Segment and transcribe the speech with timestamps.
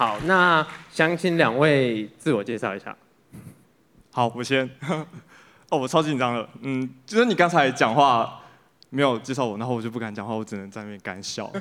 [0.00, 2.96] 好，那想请两位自我介绍一下。
[4.10, 4.66] 好，我先。
[5.68, 6.48] 哦，我超紧张的。
[6.62, 8.40] 嗯，就是你刚才讲话
[8.88, 11.52] 没有介绍我，然后我就不敢讲话，我只能在那边干笑。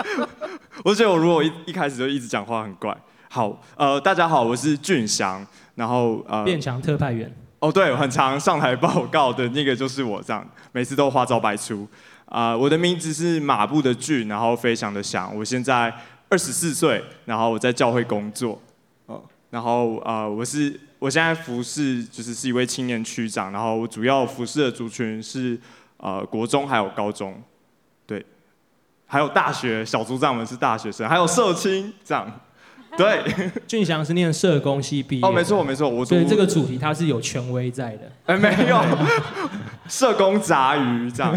[0.84, 2.94] 我觉得我如果一一开始就一直讲话很怪。
[3.30, 7.34] 好，呃，大家好，我是俊祥，然后呃，变强特派员。
[7.60, 11.88] 哦，对，很常上台报告的那个就是我，这样每次都花招百出。
[12.26, 15.90] 啊、呃，我的名字是马步的俊，然后飞翔的翔，我现在。
[16.30, 18.58] 二十四岁，然后我在教会工作，
[19.06, 19.20] 哦，
[19.50, 25.58] 然后呃，我是我现在服侍，就是是一位青年区长，然后我主要服侍的族群是
[25.96, 27.42] 呃国中还有高中，
[28.06, 28.24] 对，
[29.06, 32.40] 还有大学小组长们是大学生，还有社青这样，
[32.96, 33.22] 对。
[33.66, 35.26] 俊祥是念社工系毕业。
[35.26, 38.12] 哦，没错没错，我对这个主题他是有权威在的。
[38.26, 38.80] 哎，没有，
[39.88, 41.36] 社工杂鱼这样。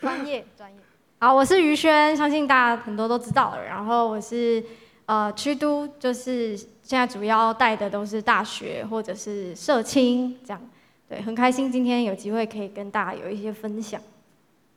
[0.00, 0.75] 专业专业。
[1.18, 3.64] 好，我是于轩，相信大家很多都知道了。
[3.64, 4.62] 然后我是
[5.06, 10.60] 呃区都，就是现在主要带的都是大学或者是社青这样。
[11.08, 13.98] 对，很开心今天有机会可以跟大家有一些分享。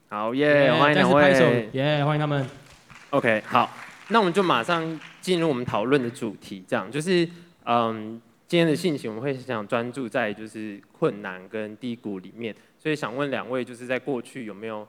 [0.07, 2.49] 好耶，yeah, 欢迎两位，耶，yeah, 欢迎他们。
[3.09, 3.69] OK，好，
[4.07, 7.27] 那我们就马上进入我们讨论的主题，这样就是
[7.65, 14.87] 嗯，今天的信息我们会想专注在就是困难跟低谷里面，所以想问两位，就是在过去有没有？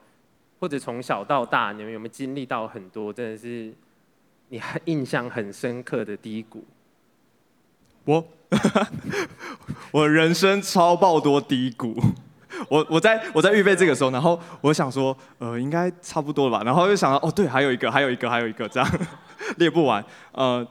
[0.61, 3.73] 或者从小到大，你们有没有经历到很多真的是
[4.49, 6.63] 你很印象很深刻的低谷？
[8.05, 8.23] 我，
[9.91, 11.99] 我人生超爆多低谷。
[12.69, 16.63] 我我在我在预备这个时候，然后我想说，呃，应该差不多了吧。
[16.63, 18.87] 然后又想到，哦，对，还有一个，还有一个，还有一个，这样
[19.57, 20.05] 列不完。
[20.31, 20.63] 呃，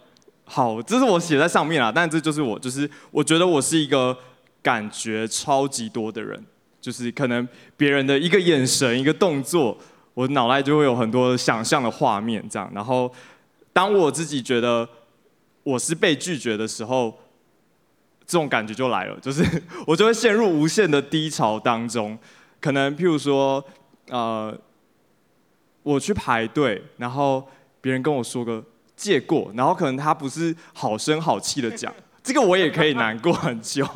[0.44, 4.16] 好，这是我写在上面啊，但这就是我，就是我觉得我是一个
[4.62, 6.40] 感觉超级多的人。
[6.80, 9.76] 就是可能别人的一个眼神、一个动作，
[10.14, 12.70] 我脑袋就会有很多想象的画面，这样。
[12.74, 13.12] 然后，
[13.72, 14.88] 当我自己觉得
[15.62, 17.18] 我是被拒绝的时候，
[18.24, 19.44] 这种感觉就来了， 就是
[19.86, 22.18] 我就会陷入无限的低潮当中。
[22.60, 23.62] 可能譬如说，
[24.08, 24.56] 呃，
[25.82, 27.46] 我去排队，然后
[27.82, 28.64] 别人跟我说个
[28.96, 33.86] 借过，然后可能他不是好声好气的讲，这个我也可以难过很久。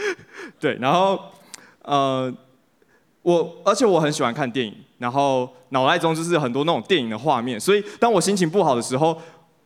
[0.58, 1.20] 对，然后。
[1.82, 2.32] 呃，
[3.22, 9.20] 我而且我很喜欢看电影，然后脑袋中就是很多那种电影的画面，所以当我心情不好的时候，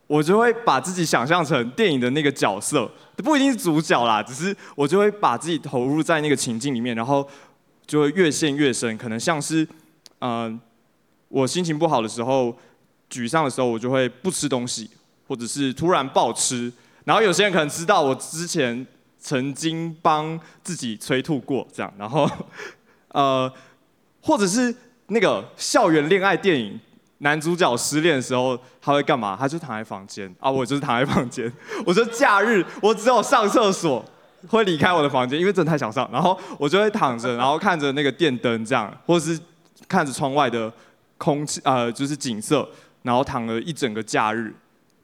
[0.07, 7.27] 我就会把自己想象成电影的那个角色，不一定是主角啦，只是我就会把自己投入在那个情境里面，然后
[7.85, 9.67] 就会越陷越深，可能像是，
[10.21, 10.59] 嗯、
[11.27, 12.57] 我心情不好的时候，
[13.11, 14.89] 沮丧的时候，我就会不吃东西，
[15.27, 16.71] 或者是突然暴吃，
[17.03, 18.87] 然后有些人可能知道我之前。
[19.19, 22.29] 曾经帮自己催吐过，这样，然后，
[23.09, 23.51] 呃，
[24.21, 24.73] 或者是
[25.07, 26.79] 那个校园恋爱电影，
[27.19, 29.35] 男主角失恋的时候，他会干嘛？
[29.37, 31.51] 他就躺在房间啊，我就是躺在房间。
[31.85, 34.05] 我说假日，我只有上厕所
[34.47, 36.07] 会离开我的房间，因为真的太想上。
[36.11, 39.39] 然后我就会躺着，然后看着那个电灯这样，或者是
[39.87, 40.71] 看着窗外的
[41.17, 42.67] 空气，呃，就是景色，
[43.01, 44.53] 然后躺了一整个假日，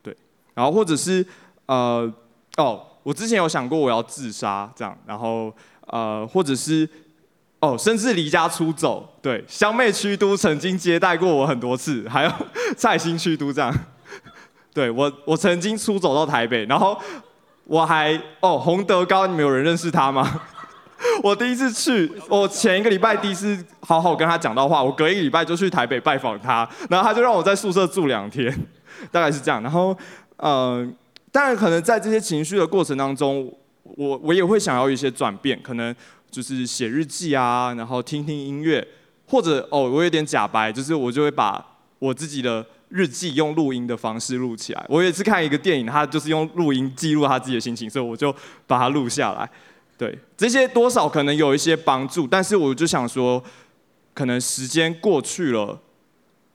[0.02, 0.16] 对，
[0.54, 1.26] 然后或者是
[1.66, 2.10] 呃，
[2.58, 2.88] 哦。
[3.04, 5.54] 我之前有想过我要自杀这样，然后
[5.88, 6.90] 呃，或者是
[7.60, 9.08] 哦，甚至离家出走。
[9.22, 12.32] 对，香妹区都曾经接待过我很多次，还有
[12.78, 13.74] 蔡兴区都这样。
[14.74, 16.98] 对我，我曾经出走到台北，然后
[17.66, 20.42] 我还哦，洪德高，你们有人认识他吗？
[21.22, 28.50] 我第一次去，我前一个礼拜第一次好好跟他讲到话，我隔一个礼拜就去台北拜访他，然后他就让我在宿舍住两天，
[29.12, 29.62] 大概是这样。
[29.62, 29.96] 然后
[30.38, 30.96] 嗯。
[31.34, 33.52] 当然，可能在这些情绪的过程当中，
[33.82, 35.94] 我我也会想要一些转变，可能
[36.30, 38.88] 就是写日记啊，然后听听音乐，
[39.28, 41.66] 或者哦，我有点假白，就是我就会把
[41.98, 44.86] 我自己的日记用录音的方式录起来。
[44.88, 48.32] 我也是看一个电影，他就是用录音记录他自己的心情，所以我就
[48.68, 49.50] 把它录下来。
[49.98, 53.44] 对，这些多少可能有一些帮助，但是我就想说，
[54.14, 55.80] 可能时间过去了，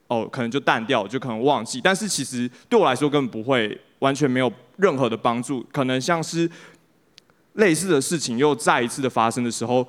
[0.09, 1.81] 哦，可能就淡掉，就可能忘记。
[1.81, 3.81] 但是其实对我来说根本不会。
[4.01, 6.49] 完全没有任何的帮助，可能像是
[7.55, 9.85] 类似的事情又再一次的发生的时候，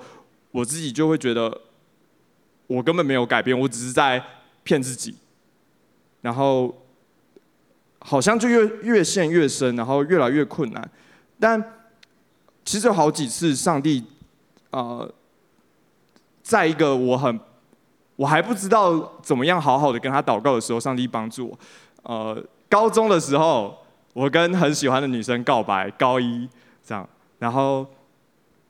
[0.50, 1.56] 我自己就会觉得
[2.66, 4.20] 我根本没有改变，我只是在
[4.64, 5.16] 骗自己，
[6.22, 6.76] 然后
[8.00, 10.92] 好像就越越陷越深，然后越来越困难。
[11.40, 11.64] 但
[12.66, 14.04] 其实有好几次，上帝
[14.72, 15.14] 呃，
[16.42, 17.40] 在一个我很
[18.20, 21.60] 我还不知道怎么样好好的跟他祷告的时候，上帝帮助我。
[22.04, 23.74] 呃，高中的时候。
[24.12, 26.50] 我跟很喜欢的女生告白，高一
[26.84, 27.08] 这样，
[27.38, 27.86] 然后，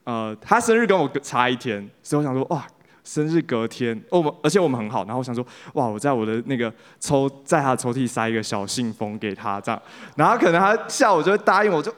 [0.04, 2.68] 呃，她生日跟我差一天，所以我想说，哇，
[3.06, 5.44] 生日隔天，我们而且我们很好，然后我想说，
[5.74, 9.82] 哇，我在我的那个抽，在他的抽屉塞一个小信封给他，这样，
[10.18, 11.98] 然后可能他下午就会答应我就，就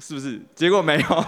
[0.00, 0.40] 是不是？
[0.54, 1.24] 结果没有，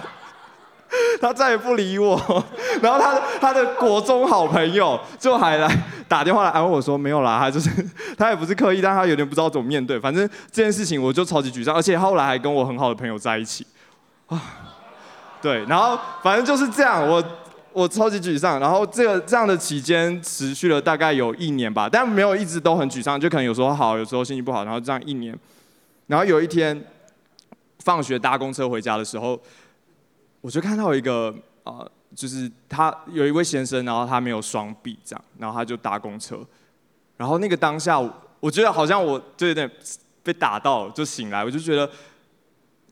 [1.21, 2.17] 他再也不理我，
[2.83, 5.69] 然后他的他的国中好朋友就还来
[6.09, 7.71] 打电话来安慰我说，没有啦，他就是
[8.17, 13.67] 他也不是刻意，但他有点不知道怎么面对，反正这件事情我就超级沮丧，而且后来还跟我很好的朋友在一起，
[14.27, 14.41] 啊，
[15.43, 17.23] 对，然后反正就是这样，我。
[17.71, 25.39] 我超级沮丧，然后这个这样的期间持续了大概有一年吧，但没有一直都很沮丧，就可能有时候好，有时候心情不好，然后这样一年，
[26.09, 26.83] 然后有一天
[27.85, 29.39] 放学搭公车回家的时候，
[30.41, 36.39] 我就看到一个啊、呃，就是他有一位先生，然后他没有双臂这样，然后他就搭公车，
[37.17, 37.99] 然后那个当下，
[38.41, 39.69] 我觉得好像我就有点
[40.23, 41.91] 被打到，就醒来，我就觉得，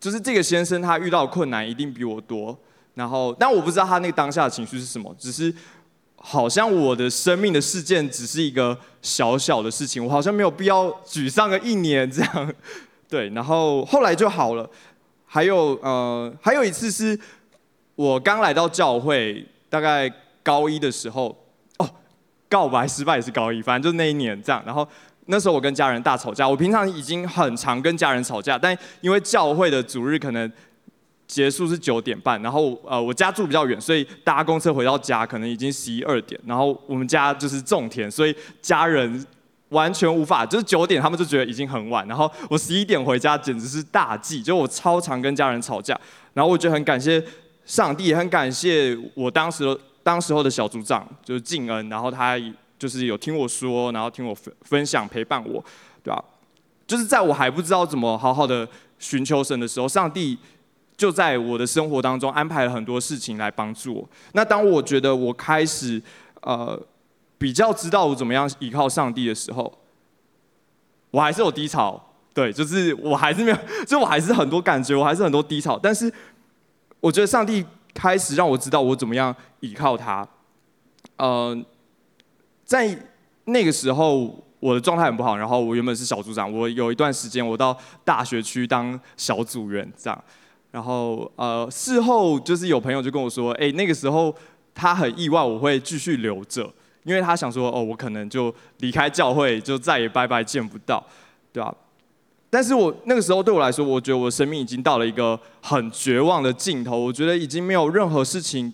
[0.00, 2.56] 就是这个先生他遇到困难一定比我多。
[2.94, 5.54] 然后，但我不知道他那个当下的情绪是什么，只是
[6.16, 12.54] 好像我的生命的事件只是一个小小的事情，我好像没有必要沮丧个一年这样，
[13.08, 13.28] 对。
[13.30, 14.68] 然后后来就好了。
[15.28, 17.18] 还有呃，还有一次是
[17.96, 20.08] 我刚来到教会，大概
[20.44, 21.36] 高一的时候，
[21.78, 21.90] 哦，
[22.48, 24.62] 告白失败也是高一，反正就是那一年这样。
[24.64, 24.86] 然后
[25.24, 30.48] 那时候我跟家人大吵架，我平常已经很常跟家人吵架，但因为教会的主日可能。
[31.28, 36.40] 结束是九点半，然后呃我家住比较远，所以搭公车回到家可能已经十一二点。
[36.46, 38.32] 然后我们家就是种田，所以
[38.62, 39.26] 家人
[39.70, 42.06] 完全无法，就是九点他们就觉得已经很晚。
[42.06, 45.98] 然后我十一点回家简直是大忌，就我超常跟家人吵架。
[46.32, 47.20] 然后我觉得很感谢
[47.66, 52.38] 上帝，也很感谢我当时当时候的小组长就是静恩，然后他
[52.78, 55.62] 就是有听我说，然后听我分分享陪伴我，
[56.02, 56.24] 对吧？
[56.86, 58.66] 就是在我还不知道怎么好好的
[58.98, 60.38] 寻求神的时候，上帝。
[60.96, 64.08] 就在我的生活当中安排了很多事情来帮助我。
[64.32, 66.02] 那当我觉得我开始
[66.40, 66.80] 呃
[67.36, 69.70] 比较知道我怎么样依靠上帝的时候，
[71.10, 72.02] 我还是有低潮，
[72.32, 75.78] 对，就是我还是没有， 就我还是很多感觉，我还是很多低潮。
[75.78, 76.10] 但是
[77.00, 77.64] 我觉得上帝
[77.94, 80.26] 开始让我知道我怎么样依靠他。
[81.16, 81.56] 呃，
[82.64, 82.96] 在
[83.44, 90.24] 那个时候我的状态很不好，然后我原本是小组长，我有一段时间我到大学区当小组员这样。
[90.72, 94.34] 然后呃，事后就是有朋友就跟我说，哎，那个时候
[94.74, 96.70] 他很意外我会继续留着，
[97.04, 101.02] 因为他想说，哦，我可能就离开教会，就再也拜拜见不到，
[101.50, 101.74] 对吧？
[102.56, 108.72] 但是我那个时候对我来说，我觉得我的生命已经到了一个很绝望的尽头，我觉得已经没有任何事情，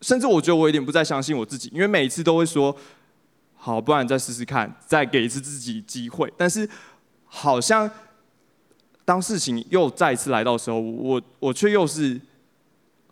[0.00, 2.74] 甚至我觉得我有点不再相信我自己，因为每一次都会说，
[3.54, 6.68] 好，不然再试试看，再给一次自己机会，但是
[7.26, 7.88] 好像。
[9.02, 12.20] 当事情又再次来到的时候，我我却又是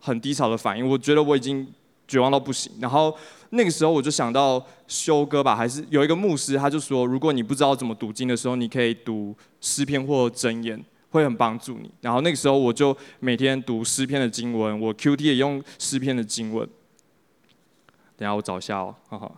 [0.01, 0.89] 很低潮的反应。
[0.89, 1.67] 我觉得我已经
[2.09, 2.73] 绝望到不行。
[2.81, 3.17] 然后
[3.51, 11.89] 那个时候我就想到修哥吧，还是有一个牧师，他就说，如果你不知道怎么读经的时候，你可以读诗篇或箴言，会很帮助你。
[12.01, 16.69] 然后那个时候我就每天读诗篇的经文，我 QT 也用诗篇的经文。
[18.17, 19.31] 等下我找一下哦，哈哈。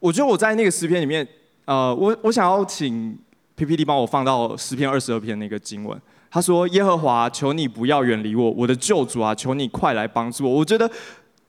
[0.00, 1.26] 我觉得我在那个诗篇里面，
[1.64, 3.18] 呃，我我想要请。
[3.58, 5.98] PPT 帮我放到诗篇二十二篇那个经文，
[6.30, 10.90] 他说：“耶和华，求你不要远离我，我的救主啊，求你快来帮助我。”我觉得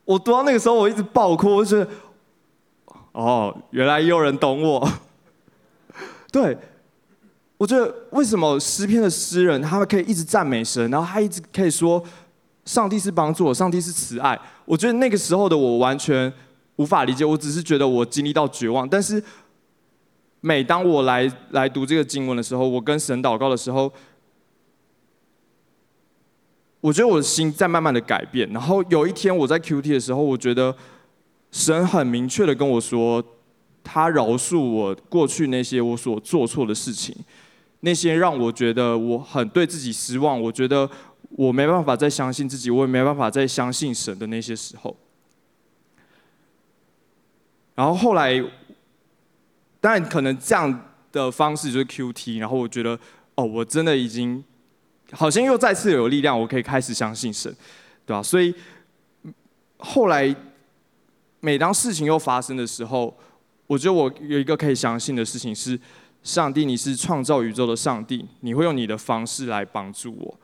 [0.06, 1.88] 我读到那个时候，我一直爆哭，我觉得，
[3.12, 4.88] 哦，原来也有人懂我。
[6.32, 6.58] 对，
[7.58, 12.02] 我觉得为什么诗篇的诗人他们可以一直赞美神，然后他一直可以说
[12.64, 14.40] 上帝是帮助我，上帝是慈爱。
[14.66, 16.32] 我觉得那个时候的我完全
[16.78, 19.22] 无法理解，我只是觉得我经历到绝望，但是。
[20.40, 23.92] 每当我来来读这个经文的时候，我跟神祷告的时候，
[26.82, 28.50] 我觉得我的心在慢慢的改变。
[28.52, 30.76] 然后有一天我在 QT 的时候，我觉得
[31.52, 33.24] 神很明确的跟我说，
[33.84, 37.16] 他饶恕我过去那些我所做错的事情，
[37.82, 40.90] 那些让我觉得我很对自己失望，我觉得
[41.30, 44.96] 我没办法再相信自己，我也没办法再相信神的那些时候。
[47.76, 48.44] 然后后来。
[49.80, 53.00] 当然，可能这样的方式就是 QT，然后我觉得，
[53.36, 54.44] 哦，我真的已经
[55.12, 57.54] 好像又再次有力量，我可以开始相信神，
[58.06, 58.22] 对吧？
[58.22, 58.54] 所以
[59.78, 60.36] 后来
[61.40, 63.18] 每当事情又发生的时候，
[63.68, 65.80] 我觉得我有一个可以相信的事情是，
[66.24, 70.40] 上帝，你是创造宇宙的上帝，你会用你的方式来帮助我，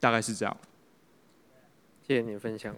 [0.00, 0.56] 大概是这样。
[2.06, 2.74] 谢谢你的分享。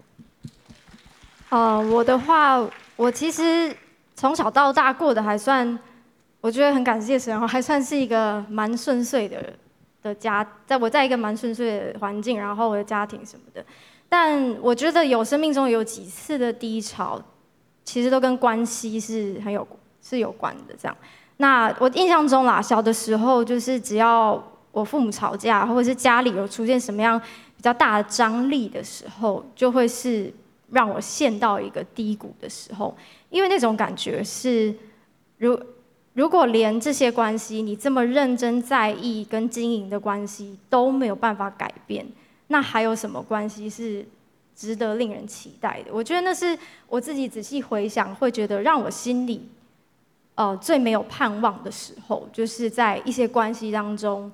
[1.49, 3.76] 呃，我的话，我其实。
[4.21, 5.78] 从小到大过得还算，
[6.40, 9.57] 我觉得很感谢神，还算是一个蛮顺遂的
[10.08, 13.64] 的家，在我在一个蛮顺遂的环境，然后我的家庭什么的。
[14.08, 17.22] 但我觉得有生命中有几次的低潮，
[17.84, 19.66] 其实都跟关系是很有
[20.02, 20.74] 是有关的。
[20.80, 20.96] 这样，
[21.36, 27.20] 那我印象中啦，小的时候就是只要我父母吵架，或者是家里有出现什么样
[27.56, 30.32] 比较大的张力的时候，就会是
[30.70, 32.96] 让我陷到一个低谷的时候，
[33.28, 34.74] 因为那种感觉是，
[35.36, 35.58] 如
[36.18, 42.04] 如果连这些关系你这么认真在意跟经营的关系都没有办法改变。
[42.48, 44.04] 那还有什么关系是
[44.56, 45.92] 值得令人期待的？
[45.92, 46.58] 我觉得那是
[46.88, 49.48] 我自己仔细回想，会觉得让我心里，
[50.34, 54.28] 呃，最没有盼望的时候，就是在一些关系当中，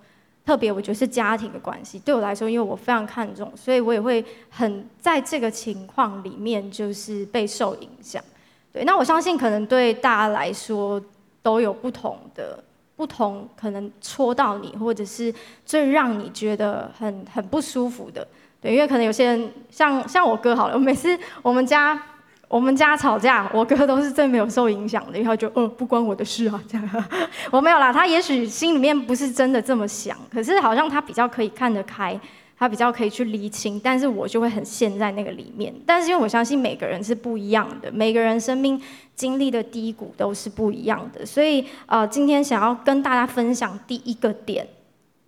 [0.46, 8.24] 特别我觉得是家庭的关系，对我来说，因为我非常看重，所以我也会很在这个情况里面，就是被受影响。
[8.72, 10.98] 对，那我相信可能对大家来说
[11.44, 12.58] 都有不同的。
[12.96, 15.34] 不同可能戳到你，或者是
[15.66, 18.24] 最让你觉得很很不舒服的，
[18.60, 22.00] 对，因为可能有些人像像我哥好了，我每次 我们家
[22.46, 27.04] 我们家吵架，我哥都是最没有受影响的，然后就呃不关我的事啊这样，
[27.50, 32.18] 我没有啦，他也许心里面不是真的这么想，可是好像他比较可以看得开。
[32.64, 35.70] 他比较可以去厘清，但是我就会很陷在那个里面。
[35.84, 38.80] 但是因为我相信每个人是不一样的，每个人生命
[39.14, 44.66] 经历的低谷都是不一样的，所以呃，今天想要跟大家分享第一个点，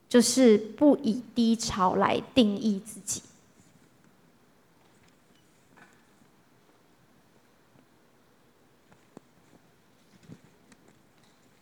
[0.08, 3.20] 就是不以低潮来定义自己，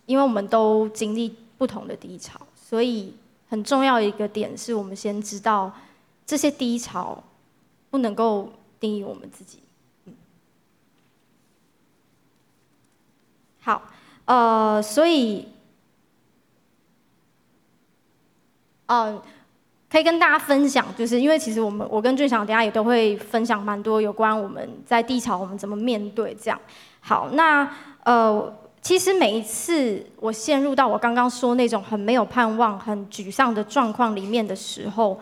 [0.06, 3.12] 因为我们都经历不同的低潮，所以。
[3.54, 5.72] 很重要一个点是我们先知道
[6.26, 7.22] 这些低潮
[7.88, 9.60] 不能够定义我们自己。
[13.60, 13.80] 好，
[14.24, 15.46] 呃，所以，
[18.86, 19.22] 呃，
[19.88, 26.60] 可以跟大家分享，就是因为其实我们我跟俊祥等下也都会分享蛮多有关我们在低潮我们怎么面对这样。
[26.98, 28.52] 好，那呃。
[28.84, 35.18] 其实每一次我陷入到我刚刚说那种很没有盼望、很沮丧的状况里面的时候，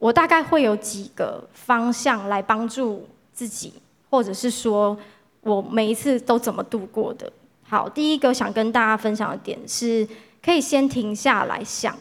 [0.00, 3.72] 我大概会有几个方向来帮助自己，
[4.10, 4.98] 或者是说
[5.42, 7.32] 我每一次都怎么度过的。
[7.62, 10.06] 好，第一个想跟大家分享的点是，
[10.44, 11.96] 可以先停下来想，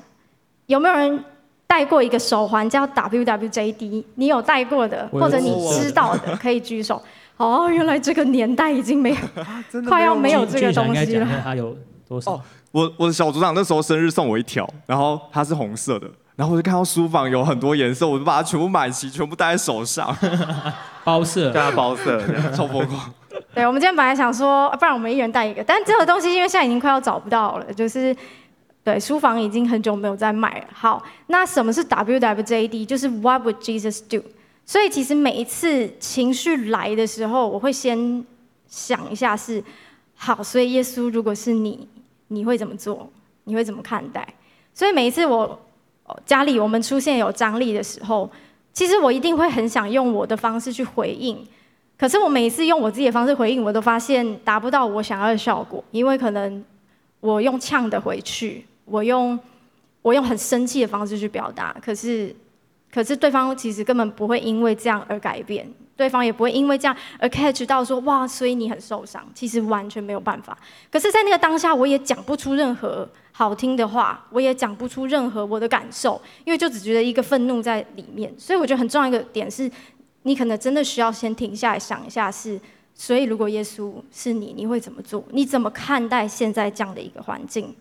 [0.66, 1.24] 有没有人
[1.68, 4.04] 戴过一个手环叫 WWJD？
[4.16, 7.00] 你有戴过的，或者你知道的，可以举手。
[7.38, 11.28] 哦，原来这个年代已经没有， 啊、快要没有这个东西了。
[11.44, 11.76] 他有
[12.08, 12.32] 多少？
[12.32, 12.42] 哦，
[12.72, 20.16] 我我的小组长那时候生日送我一条，然后它是红色的，然后我就看到书房有很多颜色，我就把它全部买齐，全部戴在手上。
[21.06, 22.22] 包色，加包色，
[22.54, 23.00] 超疯狂。
[23.54, 28.16] 对，我们今天本来想说，不然我们一人带一个，但这个东西因为现在已经快要找不到了，就是
[28.84, 30.66] 对书房已经很久没有在卖了。
[30.74, 32.86] 好，那什么是 WWJD？
[32.86, 34.22] 就是 What would Jesus do？
[34.70, 38.24] 所以其实每一次情绪来的时候，我会先
[38.68, 39.64] 想一下是
[40.14, 40.44] 好。
[40.44, 41.88] 所以耶稣，如果是你，
[42.28, 43.10] 你会怎么做？
[43.46, 44.28] 你会怎么看待？
[44.74, 45.58] 所以每一次我
[46.26, 48.30] 家里我们出现有张力的时候，
[48.74, 51.42] 其实我一定会很想用我的方式去回应。
[51.98, 56.62] 可是我每一次用我自己的方式回应，我都发现达不到我想要的效果，因为可能
[57.22, 59.40] 我用呛的回去，我用
[60.02, 62.36] 我用很生气的方式去表达，可是。
[62.98, 70.58] 可是对方其实根本不会因为这样而改变，对方也不会因为这样而 catch 到说哇，所以你很受伤，其实完全没有办法。
[70.92, 78.34] 可是，在那个当下，我也讲不出任何好听的话，我也讲不出任何我的感受，因为就只觉得一个愤怒在里面。
[78.36, 79.70] 所以我觉得很重要一个点是，
[80.24, 82.60] 你可能真的需要先停下来想一下是，
[82.96, 85.24] 所以如果耶稣是你，你会怎么做？
[85.30, 87.76] 你怎么看待现在这样的一个环境？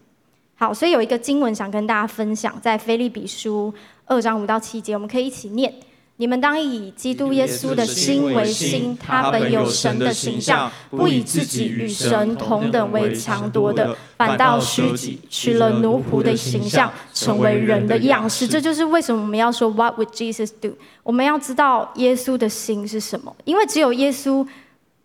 [0.58, 3.72] 好，所以有一个经文想跟大家分享，在菲利比书
[4.06, 5.70] 二章五到七节，我们可以一起念：
[6.16, 18.48] 你们当以基督耶稣的心为心，他本有神的形象，不以自己与神同等为强夺的，反倒虚己，取了奴仆的形象，成为人的样式。
[18.48, 20.72] 这就是为什么我们要说 What would Jesus do？
[21.02, 24.46] 我们要知道耶稣的心是什么，因为只有耶稣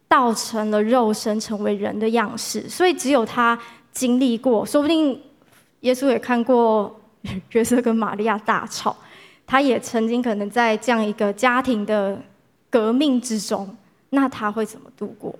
[0.07, 3.59] 道成了肉身，成为人的样式，所以只有他
[3.91, 5.19] 经历过，说不定。
[5.81, 6.99] 耶稣也看过
[7.51, 8.95] 约瑟跟玛利亚大吵，
[9.45, 12.19] 他也曾经可能在这样一个家庭的
[12.69, 13.77] 革命之中，
[14.09, 15.33] 那他会怎么度过？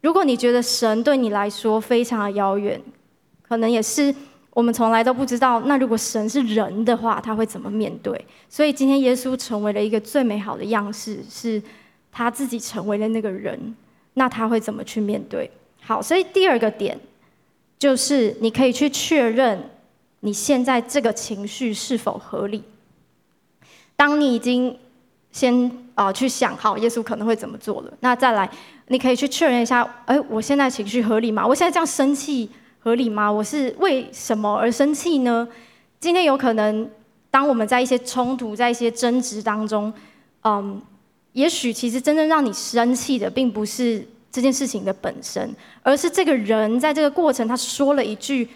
[0.00, 2.80] 如果你觉得神对你来说非常的遥远，
[3.42, 4.14] 可能也是
[4.50, 5.60] 我们从来都不知道。
[5.60, 8.24] 那如果神是人的话，他会怎么面对？
[8.48, 11.62] 所以今天耶稣成为了一个最美好的样式，是
[12.10, 13.74] 他自己成为了那个人，
[14.14, 15.50] 那他会怎么去面对？
[15.82, 16.98] 好，所以第二个点。
[17.78, 19.70] 就是你可以去确认
[20.20, 22.62] 你现在这个情绪是否合理。
[23.94, 24.76] 当你已经
[25.32, 27.92] 先啊、去想好耶稣可能会怎么做了。
[28.00, 28.50] 那再来，
[28.88, 31.46] 你可以去确认一下，哎，我现在情绪合理吗？
[31.46, 33.32] 我现在这样生气合理吗？
[33.32, 35.48] 我是为什么而生气呢？
[35.98, 36.90] 今天有可能，
[37.30, 39.90] 当我们在一些冲突、在一些争执当中，
[40.42, 40.80] 嗯，
[41.32, 44.06] 也许其实真正让你生气的，并不是
[44.36, 48.46] 这件事情的本身，而是这个人在这个过程他说了一句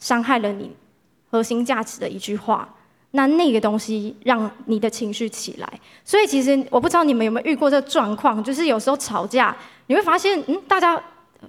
[0.00, 0.68] 伤害了你
[1.30, 2.68] 核心价值的一句话，
[3.12, 5.80] 那那个东西让你的情绪起来。
[6.04, 11.00] 所以其实我不知道你们有没有遇过这个状况，就是有时候吵架，你会发现，嗯，大家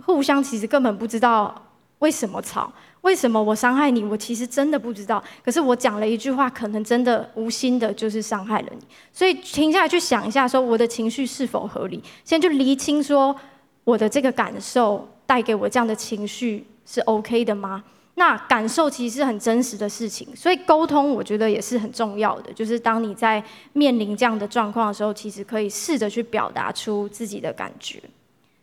[0.05, 1.59] 互相其实根本不知道
[1.97, 2.71] 为什么吵。
[3.01, 4.01] 为什么我伤害你？
[4.01, 5.21] 我其实真的不知道。
[5.43, 8.85] 可是我讲了一句话，可能真的无心的，就是伤害了你。
[9.11, 12.01] 所以停下来去想一下，说我的情绪是否合理？
[12.23, 13.35] 先去厘清，说
[13.83, 17.83] 我的这个感受带给我这样的情绪是 OK 的吗？
[18.15, 22.53] 那感受其实是很真实的事情，所以沟通我觉得也是很重要的。
[22.53, 28.01] 就是当你在面临这样的状况的时候，其实可以试着去表达出自己的感觉。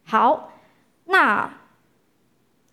[0.05, 0.53] 好，
[1.07, 1.51] 那。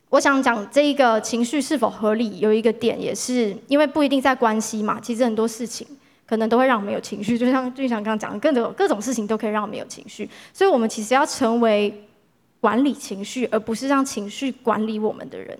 [0.09, 5.85] 我想讲这一个情绪是否合理，有一个点也是因为不一定在关系嘛，其实很多事情
[6.25, 12.06] 可能都会让我们有情绪，就像俊祥刚刚讲的，各种各种事情都可以让我们有情绪，所以我们其实要成为
[12.59, 15.57] 管理情绪，而不是让情绪管理我们的人。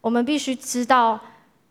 [0.00, 1.18] 我们必须知道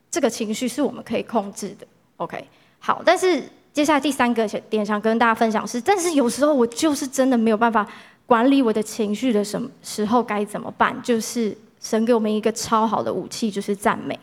[0.09, 1.87] 这个情绪是我们可以控制的。
[2.17, 2.47] OK，
[2.79, 7.87] 好，但是接下来第三个点想跟大家分享是，但是有时候我就是真的没有办法
[8.25, 11.01] 管理我的情绪的什么时候该怎么办？
[11.01, 11.57] 就是。
[11.77, 14.19] 神给我们一个超好的武器，就是赞美。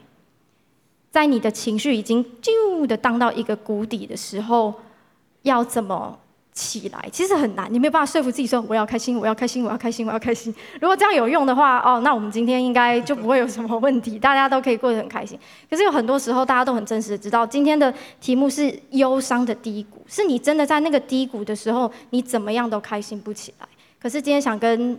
[1.13, 4.75] 在你的情绪已经啾的荡到一个谷底的时候，
[5.43, 6.19] 要怎么
[6.53, 7.09] 起来？
[7.11, 10.55] 其实很难，你没有办法说服自己说我要开心，我要开心，我要开心，我要开心。
[10.81, 15.39] 如果这样有用的话，哦，那我们今天应该就不会有什么问题，大家都可以过得很开心。
[15.71, 23.67] 可是有很多时候，大家都很真实的知道，今天的题目是忧伤的低谷，是你真的在那个低谷的时候，你怎么样都开心不起来。
[24.01, 24.99] 可是今天想跟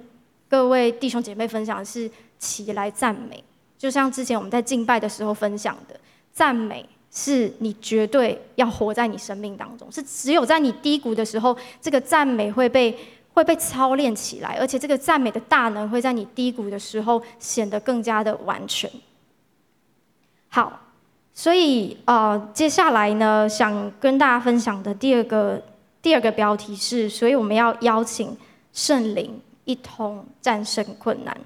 [0.50, 2.10] 各位弟兄姐妹分享的是。
[2.44, 3.42] 起来赞美，
[3.78, 5.98] 就像之前我们在敬拜的时候分享的，
[6.34, 12.98] 赞美是你绝对要活在你生命当中，是只有在你低谷的时候，这个赞美会被
[13.34, 18.90] 会被操练起来，而且这个赞美的大能会在你低谷的时候显得更加的完全。
[20.50, 20.82] 好，
[21.36, 25.62] 所以呃，接下来呢，想跟大家分享的第二个
[26.02, 28.36] 第二个标题是，所以我们要邀请
[28.74, 31.38] 圣灵一同战胜困难。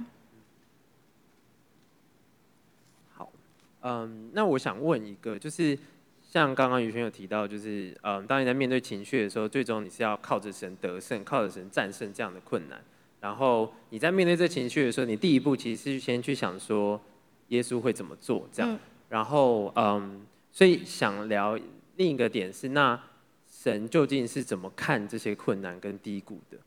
[3.87, 5.77] 嗯，那我想问一个，就是
[6.21, 12.83] 像刚刚宇轩有提到，就是嗯，当你在面对情绪的时候，最终你是要靠着神得胜，靠着神战胜这样的困难。
[13.21, 16.99] 然后你在面对这情绪的时候，你第一步其实是先去想说，
[17.47, 18.73] 耶稣会怎么做这样。
[18.73, 20.21] 嗯、然后嗯，
[20.51, 21.57] 所以想聊
[21.95, 23.01] 另一个点是，那
[23.49, 26.57] 神究竟是怎么看这些困难跟低谷的？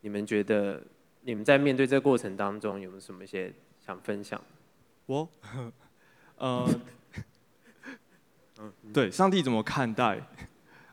[0.00, 0.82] 你们觉得
[1.22, 3.52] 你们在面对这个过程当中有没有什么一些
[3.84, 4.42] 想分享？
[5.04, 5.28] 我。
[6.40, 6.66] 呃，
[8.94, 10.18] 对，上帝怎么看待？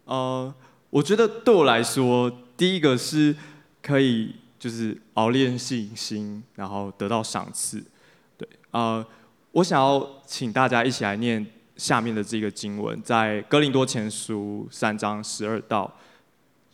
[0.03, 0.53] 呃，
[0.89, 3.33] 我觉得对我来说，第一个是
[3.81, 7.81] 可以就是熬练信心，然后得到赏赐。
[8.37, 9.05] 对，呃，
[9.53, 15.89] 我想要请大家一起来念下面的这个经文，在哥林多前书三章十二到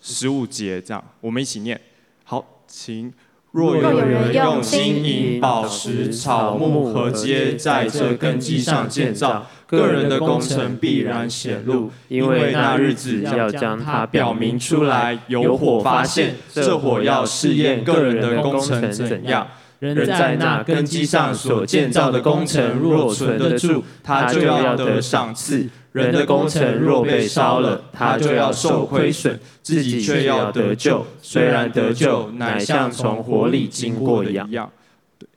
[0.02, 1.80] 十五节，这样我们一起念。
[2.24, 3.14] 好，请。
[3.54, 19.48] 若有人用金银宝石草木和秸在这根基上建造，个人的工程必然显露，因为那日子要将它表明出来，有火发现，这火要试验个人的工程怎样。
[19.78, 25.70] 人在那根基上所建造的工程若存得住，他就要得赏赐。
[25.94, 31.06] 人的工程若被烧了，他就要受亏损，自己却要得救。
[31.22, 34.72] 虽然得救，乃像从火里经过的一样。
[35.20, 35.28] 对，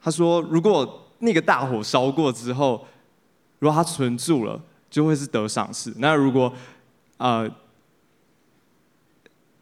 [0.00, 2.86] 他说，如果那个大火烧过之后，
[3.58, 5.92] 如果他存住了，就会是得赏赐。
[5.98, 6.52] 那如果，
[7.16, 7.50] 呃，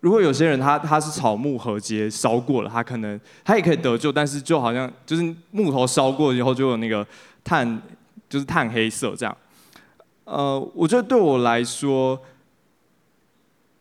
[0.00, 7.04] 如果有些人他他是草木禾秸烧过了，他可能他也可以得救，但是就好像就是木头烧过以后就有那个
[7.42, 7.80] 炭，
[8.28, 9.35] 就是炭黑色这样。
[10.26, 12.20] 呃，我觉得对我来说，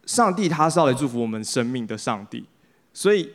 [0.05, 2.45] 上帝他是要来祝福我们生命的上帝，
[2.93, 3.34] 所以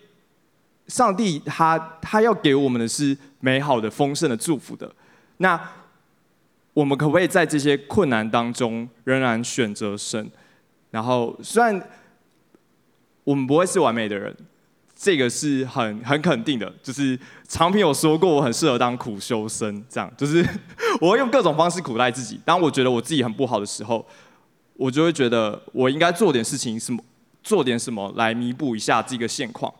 [0.87, 4.90] 上帝他他要给我们的是美好的、丰盛的祝福的。
[5.38, 5.61] 那
[6.73, 10.31] 我们可不可以在这些困难当中仍然选择神？
[10.90, 11.88] 然后虽然
[13.25, 14.35] 我们不会是完美的人。
[15.03, 20.47] 这个是很很肯定的，就是长平有说过，我很适合当苦修生，这样就是
[21.01, 22.39] 我会用各种方式苦待自己。
[22.45, 24.07] 当我觉得我自己很不好的时候，
[24.75, 27.03] 我就会觉得我应该做点事情，什么
[27.43, 29.73] 做点什么来弥补一下这个现况，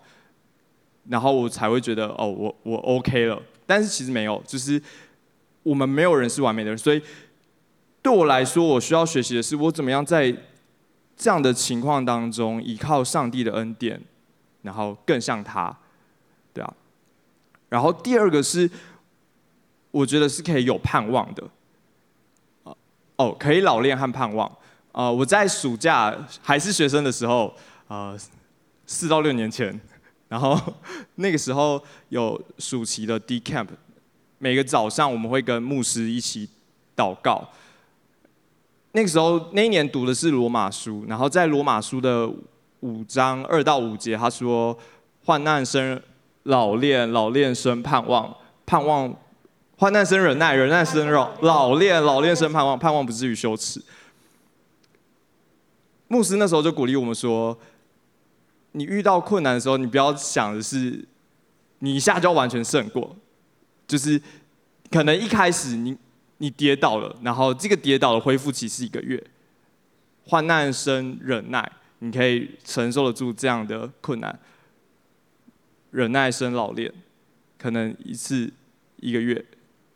[1.07, 3.39] 然后我才会觉得哦，我我 OK 了。
[3.67, 4.83] 但是其实没有，就是
[5.63, 7.03] 我们没有人是完美的人，所以
[8.01, 10.35] 对我来说，我需要学习的是我怎么样在
[11.15, 14.01] 这样的情况当中依靠上帝的恩典，
[14.63, 15.77] 然后更像他，
[16.53, 16.75] 对啊。
[17.69, 18.71] 然后第二个是，
[19.91, 21.45] 我觉得是可以有盼望的，
[23.17, 24.51] 哦，可以老练和盼望。
[24.93, 27.55] 啊，我在暑假还是学生的时候，
[27.87, 28.19] 呃，
[28.87, 29.81] 四到六年前。
[30.29, 30.57] 然后
[31.17, 33.69] 那个时候有暑期的 D Camp，
[34.39, 36.49] 每个早上我们会跟牧师一起
[36.97, 37.49] 祷告。
[38.93, 42.29] 那个时候那一年读的是罗马书，然后在罗马书的
[42.81, 44.77] 五章二到五节，他说
[45.25, 46.01] ：“患难生
[46.45, 49.15] 老练，老练生盼望，盼望
[49.77, 53.83] 患难生忍耐，忍耐生老老练，老练生盼望，盼望不至于羞耻。”
[56.09, 57.59] 牧师那时候就鼓励我们说。
[58.73, 61.05] 你遇到困难的时候，你不要想的是
[61.81, 63.17] 你一下就要完全胜过，
[63.89, 64.23] 就是
[64.93, 65.99] 可能一开始你
[66.39, 69.21] 你跌倒了，然后这个跌倒的恢复期是一个月，
[70.25, 71.69] 患难生忍耐，
[72.01, 74.39] 你可以承受得住这样的困难，
[75.93, 76.93] 忍耐生老练，
[77.57, 78.53] 可能一次
[78.97, 79.43] 一个月、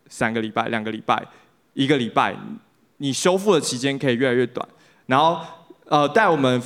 [0.09, 1.27] 三个礼拜、两个礼拜、
[1.75, 2.35] 一个礼拜，
[2.97, 4.67] 你修复的期间可以越来越短，
[5.07, 5.41] 然后
[5.87, 6.63] 呃带我们。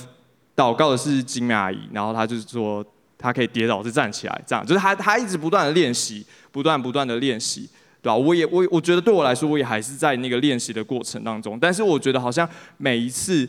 [0.59, 2.85] 祷告的是金阿姨，然后她就是说，
[3.17, 7.71] 她可以跌倒再站起来，这样就是她她一直不断的练习，不断不断的练习，
[8.03, 8.17] 对吧？
[8.17, 11.57] 我也我我觉得对我来说，我也还是在那个练习的过程当中。
[11.61, 13.49] 但是我觉得好像每一次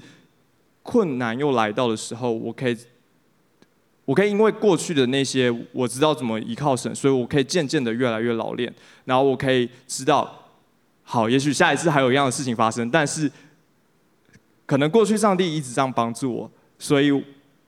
[0.89, 2.75] 困难又来到的时候，我可以
[4.05, 8.73] 我可以因为过去的那些我知道怎么依靠神，所以我可以渐渐的越来越老练，
[9.05, 10.49] 然后我可以知道，
[11.03, 13.31] 好，也许下一次还有一样的事情发生，但是
[14.65, 16.51] 可能过去上帝一直这样帮助我。
[16.79, 17.11] 所以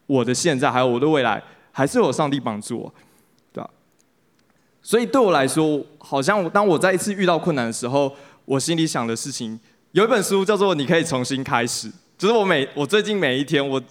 [0.07, 2.93] 我的现在还有我的未来，还是有上帝帮助我，
[3.53, 3.69] 对吧？
[4.81, 8.12] 所以对我来说，好像当我再一次遇到困难的时候，
[8.45, 9.60] 我心里想的事情，
[9.91, 11.88] 有一本书叫做《你可以重新开始》，
[12.21, 13.81] 就是我每我最近每一天，我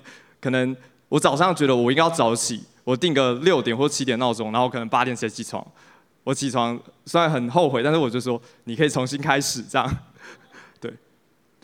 [0.40, 0.76] 可能
[1.08, 5.66] 我早上觉得我应该要早起，我定个六点或七点闹钟，然后可能八点才起床。
[6.22, 9.96] 我起床虽然很后悔，但是我就说你可以重新开始，这样。
[10.80, 10.94] 对，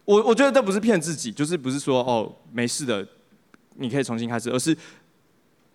[0.04, 3.06] 我我觉得这不是骗自己，就是不是说哦没事的。
[3.76, 4.76] 你可以重新开始，而是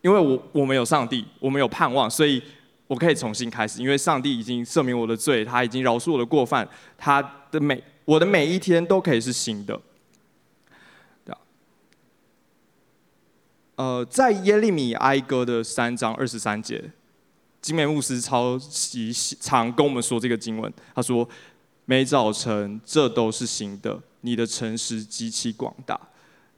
[0.01, 2.43] 因为我我们有上帝，我们有盼望，所以
[2.87, 3.81] 我可以重新开始。
[3.81, 9.79] 因为上帝已经赦免我的罪，他已经饶恕我的过犯，他的每我的每一天都可以是新的。
[11.23, 11.37] 对啊，
[13.75, 16.91] 呃，在耶利米哀歌的三章二十三节，
[17.61, 21.27] 金美牧师超级常跟我们说这个经文，他说
[21.85, 25.99] ：“每早晨这都是新的，你的诚实极其广大。”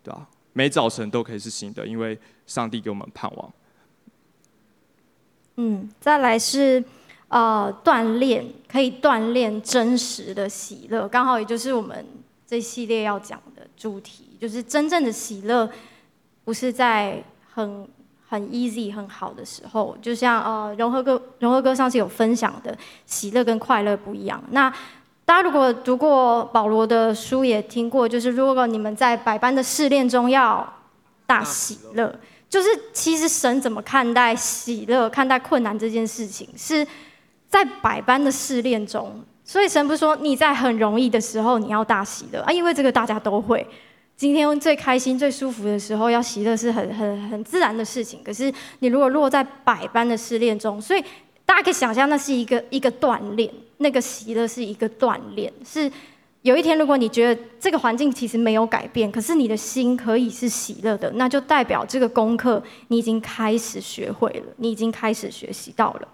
[0.04, 0.28] 对吧？
[0.52, 3.54] 每早晨都可以是新的，因为上帝给我们盼望。
[5.56, 6.84] 嗯，再来是
[7.30, 12.06] 呃锻炼，可以锻炼真实的喜乐，刚好也就是我们
[12.46, 15.72] 这系列要讲的主题，就是真正的喜乐，
[16.46, 17.88] 不是在很
[18.28, 22.76] 很 easy 很好的时候，就像呃融合哥融合哥上次有分享的，
[23.06, 24.44] 喜乐跟快乐不一样。
[24.50, 24.70] 那
[25.24, 30.68] 大家如果读过保罗的书，也听过，就是如果你们在百般的试炼中要
[31.26, 32.14] 大喜乐，
[32.50, 36.86] 就是其实神怎么看待喜乐、看待困难这件事情，是
[37.48, 39.24] 在百般的试炼中。
[39.46, 43.66] 所以神不是说你在很容易的时候你要大喜乐啊，因为这个大家都会。
[44.16, 48.22] 今天最开心、最舒服的时候要喜乐是很很很自然的事情。
[48.24, 51.04] 可是你如果落在百般的试炼中，所以。
[51.46, 55.52] 大家可以想象，那是一个一个锻炼，那个喜乐是一个锻炼。
[55.64, 55.92] 是
[56.42, 66.08] 有一天，如果你觉得这个环境其实没有改变，可是你的心可以是喜乐的，那就代表这个功课你已经开始学会了，你已经开始学习到了。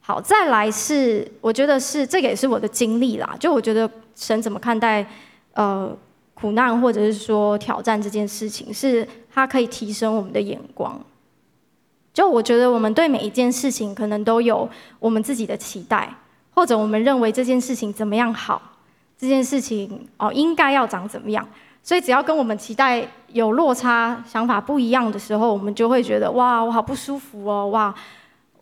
[0.00, 3.36] 好，再来是，我觉得是这个也是我的经历啦。
[3.38, 5.06] 就我觉得神怎么看待
[5.54, 5.96] 呃
[6.38, 11.00] 苦难或者是说挑战这件事情，是它可以提升我们的眼光。
[12.12, 14.68] 就我觉得，我们对每一件事情可能都有
[14.98, 16.14] 我们自己的期待，
[16.54, 18.60] 或者我们认为这件事情怎么样好，
[19.18, 21.46] 这件事情哦应该要长怎么样。
[21.82, 27.94] 所以只要跟我们期待有落差、想法不一样的时候，我们就会觉得哇，我好不舒服哦，哇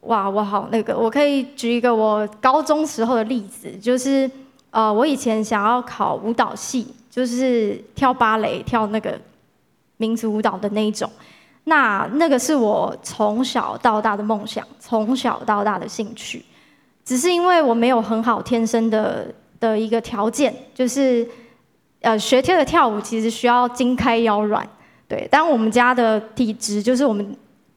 [0.03, 0.97] 哇，我好那个。
[0.97, 4.31] 我可以举一个我高中时候的例子，就是
[4.71, 9.17] 呃，我以前想要考舞蹈系，就是跳芭蕾、跳那个
[9.99, 11.09] 民族舞蹈的那一种。
[11.63, 16.45] 那那个是我从小到大的梦想，从小到大的兴趣，
[17.05, 21.25] 只是因为我没有很好天生的的一个条件，就是
[22.01, 24.69] 呃学跳的跳舞其实需要筋开腰软，
[25.07, 25.29] 对。
[25.31, 27.37] 但我们家的体质就是我们，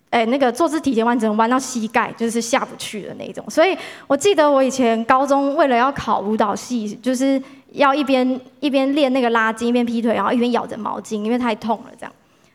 [0.10, 3.47] 哎，那个坐姿体前弯只能弯到膝盖，就是下不去的那种。
[3.47, 7.39] 所以我记得我以前高中为了要考舞蹈系，就是
[7.77, 12.11] 要一边一边练那个拉筋，一边劈腿，然后一边咬着毛巾，因为太痛了这样。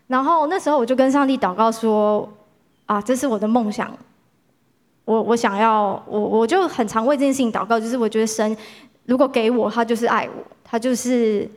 [0.09, 2.29] 然后那时候我就跟上帝祷告说，
[2.87, 3.91] 啊，这是我的梦想。
[5.05, 8.57] 我我想要我我就很常为这件事情祷告，就是我觉得神
[9.07, 11.49] 如果给我，他就是爱我，他就是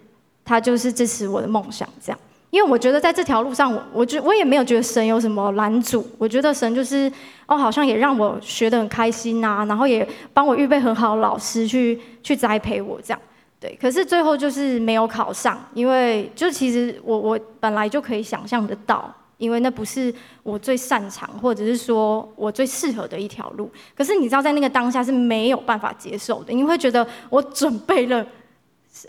[0.44, 2.20] 他就是支持我的梦想这样。
[2.52, 7.12] 因为我觉得在这条路上，我我觉我也没有觉得神有什么拦阻，我觉得神就是
[7.48, 13.20] 哦，好像也让我学得很开心呐、然后也帮我预备很好的老师去去栽培我这样。
[13.66, 19.12] 对，可是最后就是没有考上，因为就其实我我本来就可以想象得到。
[19.38, 23.70] 因为那不是我最擅长，或者是说我最适合的一条路。
[23.94, 26.54] 可是你知道，在那个当下是没有办法接受的。
[26.54, 28.26] 你会觉得我准备了，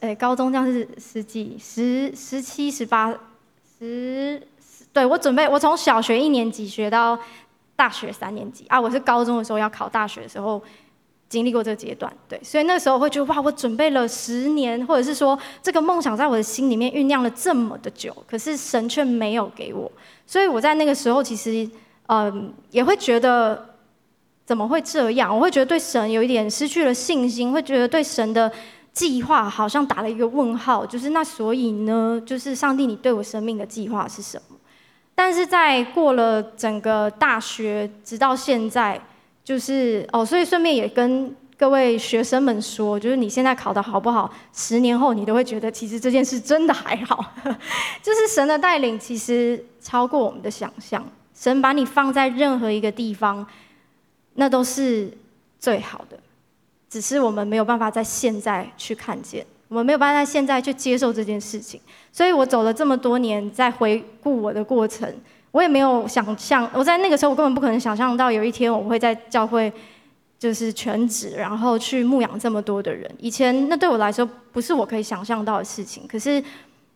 [0.00, 3.14] 哎，高中这样是十几、十、十七、十八、
[3.78, 4.42] 十，
[4.92, 7.16] 对，我准备，我从小学一年级学到
[7.76, 8.80] 大学三年级啊。
[8.80, 10.60] 我是高中的时候要考大学的时候。
[11.28, 19.90] 经历过这个阶段，对，所以那时候会觉得哇，我准备了十年，或者是说这个梦想在我的心里面酝酿了这么的久，可是神却没有给我，
[20.24, 21.68] 所以我在那个时候其实，
[22.06, 23.74] 嗯，也会觉得
[24.44, 25.34] 怎么会这样？
[25.34, 28.50] 我会觉得对神有一点失去了信心，会觉得对神的
[28.92, 34.56] 计划好像打了一个问号，就是那所以呢，就是上帝，你对我生命的计划是什么？
[35.16, 39.00] 但是在过了整个大学，直到现在。
[39.46, 47.24] 就是哦，所以顺便也跟各位学生们说，就是你现在考得好不好，十年后你都会觉得其实这件事真的还好。
[48.02, 53.46] 就是神的带领其实超过我们的想象，神把你放在任何一个地方，
[54.34, 55.16] 那都是
[55.60, 56.18] 最好的，
[56.90, 61.80] 只是我们没有办法在现在去看见，我们没有办法在现在去接受这件事情。
[62.10, 65.08] 所以我走了这么多年，在回顾我的过程。
[65.56, 69.72] 我也没有想象，我在那个时候，我根本不可能想象到有一天我会在教会
[70.38, 73.10] 就是全职，然后去牧养这么多的人。
[73.18, 76.06] 以前那对我来说不是我可以想象到的事情。
[76.06, 76.44] 可是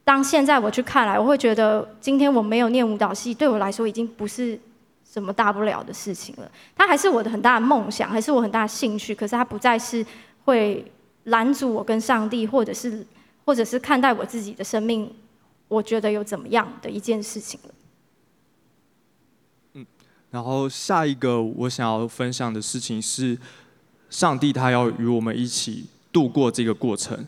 [0.05, 4.61] 当现在我去看来，我会觉得今天我没有念舞蹈系，对我来说已经不是
[5.11, 6.51] 什么大不了的事情了。
[6.77, 9.15] 它还是我的很大的梦想，还是我很大的兴趣。
[9.15, 10.05] 可是它不再是
[10.45, 10.85] 会
[11.25, 13.07] 拦阻我跟上帝，或者是
[13.47, 15.11] 或者是看待我自己的生命，
[15.67, 17.75] 我觉得有怎么样的一件事情了。
[20.31, 23.37] 然后下一个我想要分享的事情是，
[24.09, 27.27] 上帝他要与我们一起度过这个过程。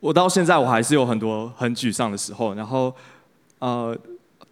[0.00, 2.92] 我到现在我还是有很多很沮丧的时候，然后
[3.60, 3.96] 呃，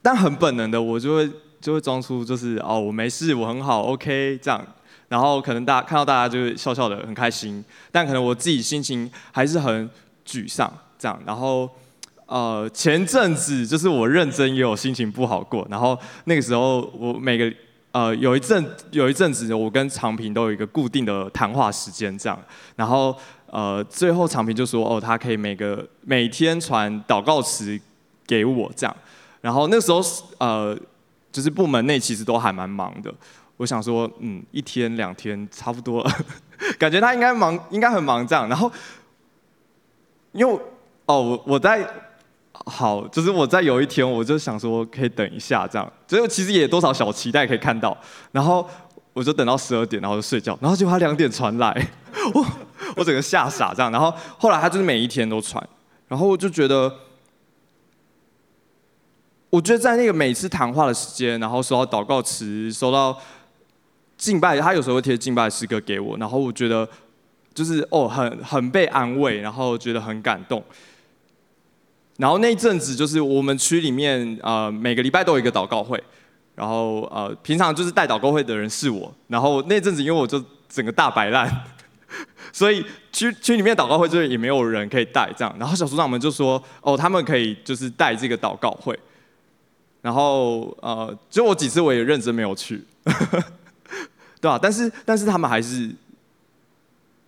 [0.00, 4.64] 但很本能的我就会 就会装出就是哦，我没事，我很好，OK 这样。
[5.09, 9.90] 然后可能大家看到大家就会笑笑的很开心，但可能我自己心情还是很
[10.24, 11.20] 沮丧这样。
[11.26, 11.68] 然后。
[12.29, 17.51] 呃，前阵子就是我认真也有心情不好过，然后那个时候我每个
[17.93, 22.38] 呃有一阵有一阵子我跟长平都有一个固定的谈话时间这样，
[22.77, 27.81] 然后呃最后长平就说哦，他可以每个每天传祷告词
[28.27, 28.95] 给我这样，
[29.41, 30.03] 然后那时候
[30.37, 30.79] 呃
[31.33, 33.11] 就是部门内其实都还蛮忙的，
[33.57, 36.05] 我想说嗯一天两天差不多。
[36.05, 36.11] 了，
[36.79, 38.71] 感觉他应该忙应该很忙这样，然后
[40.33, 40.55] 因为
[41.07, 41.88] 哦我我在。
[42.66, 47.97] 好，就是我在有一天，我就想说可以等一下，这样，就是其实也多少小期待可以看到，
[48.33, 48.68] 然后
[49.12, 51.88] 我就等到十二点，然后就睡觉，然后结果他两点传来，
[52.35, 52.47] 我
[52.97, 55.66] 我整个吓傻这样，然后后来他就是每一天都传，
[56.09, 56.92] 然后我就觉得，
[59.51, 63.18] 我觉得在那个每次谈话的时间，然后收到祷告词，收到
[64.16, 66.87] 敬拜，他有时候会贴敬拜诗歌给我，然后我觉得
[67.55, 70.62] 就是哦，很很被安慰，然后觉得很感动。
[72.18, 76.02] 然后那一阵子就是我们区里面呃每个礼拜都有一个祷告会，
[76.57, 81.48] 然后呃平常就是带祷告会的人是我，然后那阵子因为我就整个大摆烂，
[82.52, 88.98] 所以区区里面祷告会就是也没有人可以带这样，然后小组长们就说哦他们可以就是带这个祷告会，
[90.02, 92.83] 然后呃就我几次我也认真没有去，
[94.40, 94.59] 对吧、啊？
[94.61, 95.88] 但是但是他们还是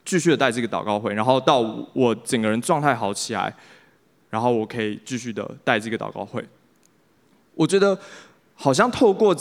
[0.05, 1.61] 继续的带这个祷告会，然后到
[1.93, 3.55] 我整个人状态好起来。
[4.31, 6.43] 然后我可以继续的带这个祷告会。
[7.55, 7.99] 我觉得
[8.55, 9.37] 好像透过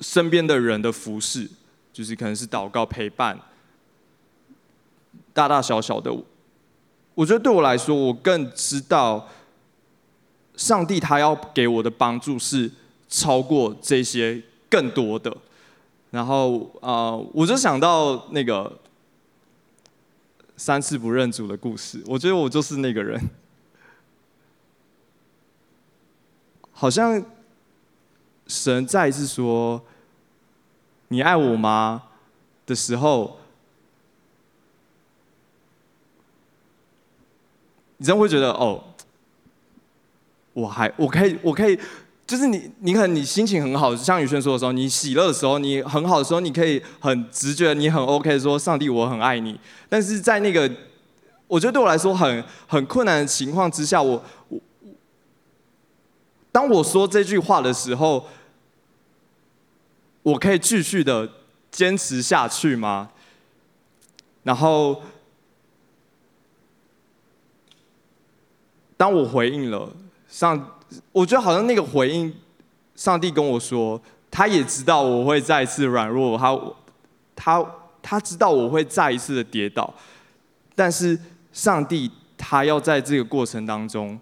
[0.00, 1.48] 身边的人的服侍，
[1.92, 3.38] 就是可能是祷告陪伴，
[5.32, 6.12] 大大小小的。
[7.14, 9.26] 我觉得对我来说，我更知道
[10.54, 12.70] 上帝他要给我的帮助是
[13.08, 15.34] 超过这些更多的。
[16.10, 18.78] 然后啊、我就想到那个
[20.56, 23.18] 三次不认主的故事，我觉得我就是那个人。
[26.78, 27.24] 好像
[28.46, 29.82] 神再一次说
[31.08, 32.02] ：“你爱我吗？”
[32.66, 33.38] 的时候，
[37.96, 38.84] 你真会觉得哦，
[40.52, 41.78] 我还我可以我可以，
[42.26, 49.58] 就是你你可能你心情很好，像宇轩说的时候，你喜乐的时候，你很好的时候，你可以很直觉，你很 OK 说上帝我很爱你。
[49.88, 50.70] 但是在那个
[51.46, 54.60] 我觉得对我来说很很困难的情况之下，我我
[56.56, 58.26] 当我说这句话的时候，
[60.22, 61.28] 我可以继续的。
[61.68, 63.10] 坚持下去吗？
[64.44, 65.02] 然后，
[68.96, 69.92] 当我回应了
[70.26, 70.78] 上，
[71.12, 72.34] 我觉得好像那个回应，
[72.94, 76.58] 上帝跟我说，他也知道我会再一次软弱，他
[77.34, 79.92] 他他知道我会再一次的跌倒，
[80.74, 81.18] 但是
[81.52, 84.18] 上帝他要在这个过程当中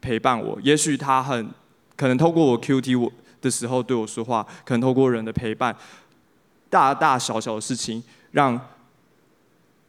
[0.00, 1.48] 陪伴我，也许他很
[1.96, 5.76] 可能透过我 QT 我的时候对我说话，可能透过人的陪伴。
[6.70, 8.60] 大大小小的事情，让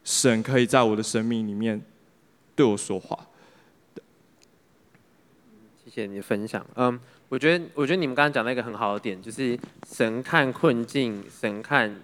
[0.02, 1.80] 神可以在我的生命里面
[2.56, 3.18] 对我说话。
[5.84, 6.64] 谢谢你的分享。
[6.76, 9.58] 嗯，我觉得，我觉得你们刚刚讲到一个很好的点，就是
[9.92, 11.94] 神看困境，神看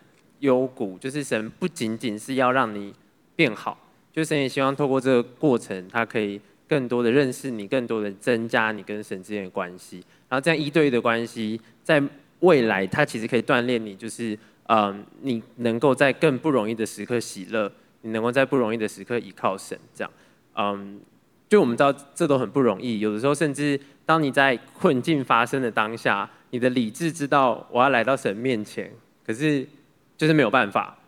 [0.41, 2.93] 幽谷，就是神不仅仅是要让你
[3.35, 3.79] 变好，
[4.13, 10.05] 就是神也希望透过这个过程，他可以更多的认识你，更多的增加你跟神之间的关系。
[10.29, 12.03] 然后这样一对一的关系，在
[12.41, 14.39] 未来，它其实可以锻炼你，就是。
[14.69, 20.11] 嗯，你能够在更不容易的时刻喜乐，你能够在不容易的时刻依靠神，这样，
[20.57, 21.01] 嗯，
[21.49, 22.99] 就我们知道这都很不容易。
[22.99, 28.91] 有的时候，甚至当你在困境发生的当下，你的理智知道我要来到神面前，
[29.25, 29.65] 可是
[30.19, 30.99] 就是没有办法。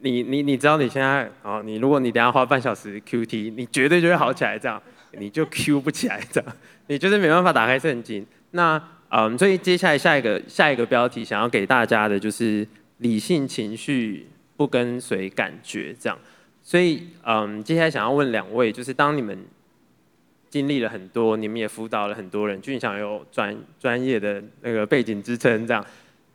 [0.00, 4.80] 你你你知道你现在啊，你如果你等下花半小时 QT，你绝对就会好起来，这样，
[5.12, 6.52] 你就 Q 不起来，这样，
[6.86, 8.24] 你就是没办法打开圣经。
[8.52, 8.80] 那
[9.10, 12.66] 嗯，所以接下来下一个下一个标题想要给大家的就是
[12.98, 16.18] 理性情绪不跟随感觉这样。
[16.62, 19.46] 所以嗯，接下来想要问两位，就是当你们
[20.50, 25.84] 经历了很多，你们也辅导了很多人，俊祥有专专业的那个背景支撑这样。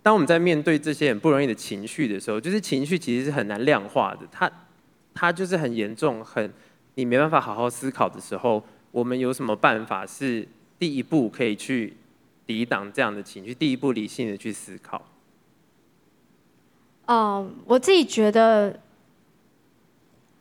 [0.04, 4.52] 当我们在面对这些很不容易的情绪的时候，就是情绪其实是很难量化的，它
[5.16, 6.54] 它就是很严重，很
[6.94, 11.96] 你没办法好好思考的时候，我们有什么办法是第一步可以去？
[12.46, 15.02] 抵挡这样的情绪，第一步理性的去思考。
[17.06, 18.78] 嗯我自己觉得，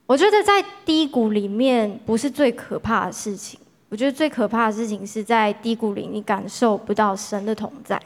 [0.07, 3.61] 我觉得在低谷里面不是最可怕的事情。
[3.88, 8.03] 我觉得最可怕的事情是在低谷里你感受不到神的同在。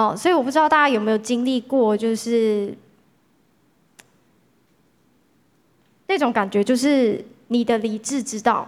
[0.00, 2.74] 哦所以我不知道大家有没有经历过，就是
[6.06, 8.66] 那种感觉，就是你的理智知道，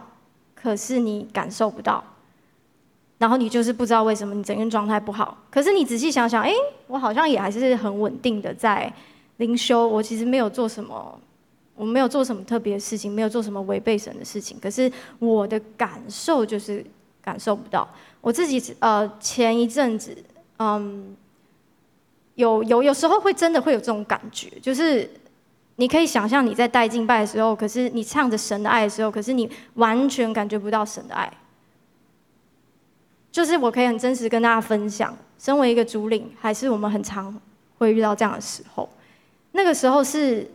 [0.55, 2.05] 可是你感受不到。
[3.17, 6.53] 然后你就是不知道为什么你整个人状态不好，可是你仔细想想，哎，
[6.87, 8.93] 我好像也还是很稳定的在
[9.39, 11.19] 灵修，我其实没有做什么，
[11.75, 16.85] 我没有做什么特别的事情，没有做什么违背神的事情，可是我的感受就是
[17.23, 17.89] 感受不到。
[18.21, 20.17] 我自己呃前一阵子，
[20.59, 21.17] 嗯，
[22.35, 25.09] 有有有时候会真的会有这种感觉，就是
[25.77, 31.31] 你可以想象你在带敬拜的时候，可是你唱着神的爱的时候，可是你完全感觉不到神的爱。
[33.31, 37.35] 就是我可以很真实跟大家分享，身为一个主领，还是我们很常
[37.79, 38.89] 会遇到这样的时候。
[39.53, 40.47] 那个时候是，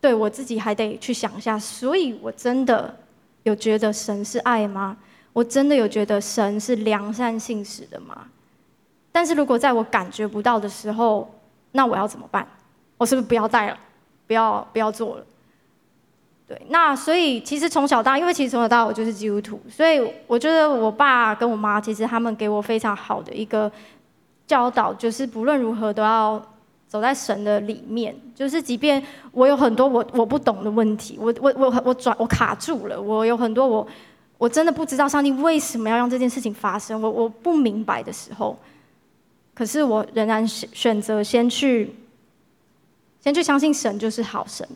[0.00, 2.94] 对我自己还得去想一下，所以我真的
[3.42, 4.96] 有觉得神是爱吗？
[5.34, 8.26] 我真的有觉得神是良善信实的吗？
[9.12, 11.30] 但是如果在我感觉不到的时候，
[11.72, 12.44] 那我要怎么办？
[12.96, 13.76] 我是不是不要带了？
[14.26, 15.24] 不要不要做了？
[16.48, 23.70] 对，那所以其实从小到，因为其实从小到大我就是基督徒，所以我觉得我爸跟我妈其实他们给我非常好的一个
[24.46, 26.40] 教导，就是不论如何都要
[26.88, 33.86] 走在神的里面，就是即便我有很多我我不懂的问题，我我我我转我卡住了，我有很多我
[34.38, 38.56] 我真的不知道上帝为什么要让这件事情发生，我我不明白的时候，
[39.54, 41.94] 可是我仍然选选择先去
[43.20, 44.66] 先去相信神就是好神。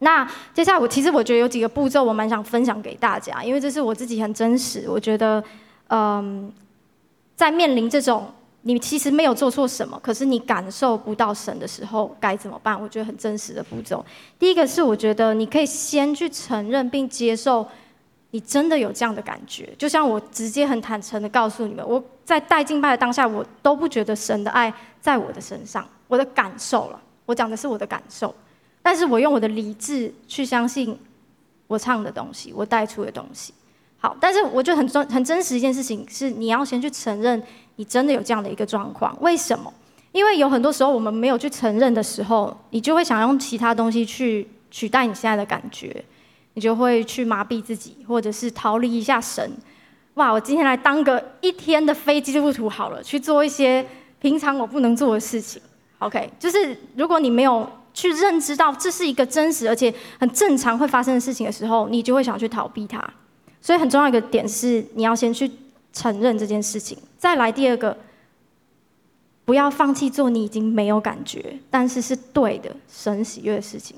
[0.00, 4.84] 那接下来我其实我觉得有几个步骤我蛮想分享给大家，因为这是我自己很真实。
[4.88, 5.42] 我觉得，
[5.88, 6.52] 嗯，
[7.36, 8.26] 在面临这种
[8.62, 12.78] 你其实没有做错什么，可是你感受不到神的时候该怎么办？
[12.78, 14.04] 我觉得很真实的步骤。
[14.38, 17.66] 第一个是我觉得你可以先去承认并接受
[18.34, 27.00] 你真的有这样的感觉，就像我直接很坦诚的告诉你们，我在带敬拜的当下，我都不觉得神的爱在我的身上，我的感受了。
[27.26, 28.34] 我讲的是我的感受。
[28.82, 30.98] 但是我用我的理智去相信
[31.68, 33.54] 我唱的东西，我带出的东西。
[33.98, 37.40] 好，但是我觉得很真很真实一件事情是，你要先去承认
[37.76, 39.16] 你真的有这样的一个状况。
[39.20, 39.72] 为什么？
[40.10, 46.04] 因为有很多时候我们没有去承认的时候，你就会想用其他东西去取代你现在的感觉，
[46.54, 49.52] 你就会去麻痹自己，或者是逃离一下神。
[50.14, 53.84] 哇，我今天来当个一天的非基督徒好了，去做一些
[54.20, 55.60] 平常我不能做的事情。
[55.98, 63.02] OK，就是如果你没有去认知到这是一个真实而且很正常会发生的事情的时候，你就会想去逃避它。
[63.60, 65.50] 所以很重要一个点是，你要先去
[65.92, 66.98] 承认这件事情。
[67.16, 67.96] 再来第二个，
[69.44, 73.96] 不要放弃做你已经没有感觉，但是是对的、神喜悦的事情。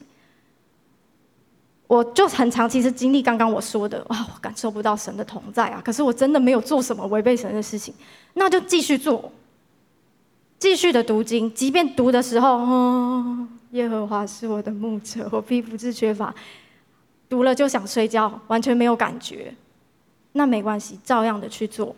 [1.88, 5.80] 我就很常其实经历刚刚我说的，哇，我感受不到神的同在啊！
[5.84, 7.94] 可是我真的没有做什么违背神的事情，
[8.34, 9.30] 那就继续做，
[10.58, 12.60] 继续的读经，即便读的时候，
[13.70, 16.34] 耶和华是我的牧者，我必不致缺乏。
[17.28, 19.54] 读了就想睡觉，完全没有感觉，
[20.32, 21.94] 那没关系，照样的去做，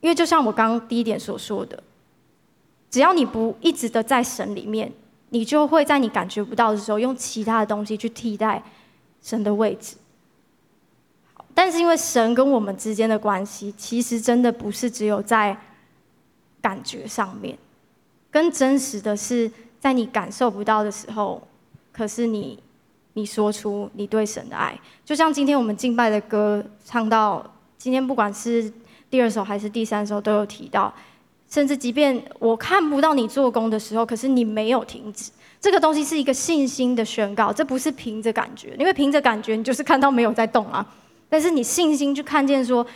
[0.00, 1.82] 因为就像我刚刚第一点所说的，
[2.88, 4.92] 只要你不一直的在神里面，
[5.30, 8.62] 你就会在你感觉不到的时候，用其他的东西去替代。
[9.22, 9.96] 神的位置，
[11.54, 15.56] 但是因为神跟我们之间的关系，其实真的不是只有在
[16.60, 17.56] 感觉上面，
[18.30, 21.46] 更真实的是在你感受不到的时候，
[21.92, 22.58] 可是你
[23.12, 27.44] 你说出你对神的爱，就像今天我们敬拜的歌唱到
[27.78, 28.72] 今天，不管是
[29.10, 30.92] 第二首还是第三首，都有提到，
[31.52, 35.30] 甚至即便我看不到你做工的时候，可是你没有停止。
[35.60, 40.84] 这个东西是一个信心的宣告，这不是凭着感觉，因为凭着感觉你就是看到没有在动啊。
[41.28, 42.86] 但是你信心去看见说，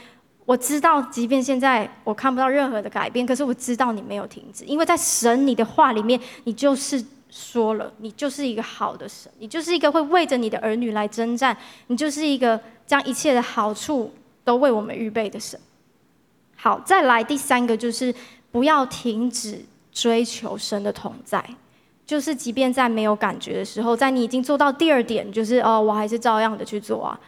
[0.47, 11.55] 我知道，即便现在我看不到任何的改变，可是我知道你没有停止，因为在神你的话里面，你就是说了，你就是一个好的神，你就是一个会为着你的儿女来征战，
[11.89, 14.11] 你就是一个将一切的好处
[14.45, 15.61] 都为我们预备的神。
[16.59, 18.13] 好，再来第三个就是
[18.51, 21.45] 不要停止追求神的同在。
[22.07, 27.19] 就是，即便在没有感觉的时候，在你已经做到第二点，就是哦，我还是照样的去做啊。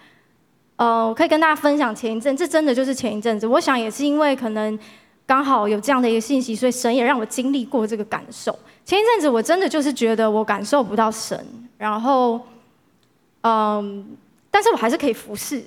[0.77, 3.45] 呃，我可以跟大家分享前一阵，这真的就是前一阵子。
[3.49, 4.79] 我想也是因为可能
[5.27, 8.57] 刚好有这样的一个信息，所以神也让我经历过这个感受。
[8.85, 11.45] 前一阵子我真的就是觉得我感受不到神，
[11.77, 12.41] 然后，
[13.41, 14.17] 嗯，
[14.53, 15.61] 但是我还是可以服侍，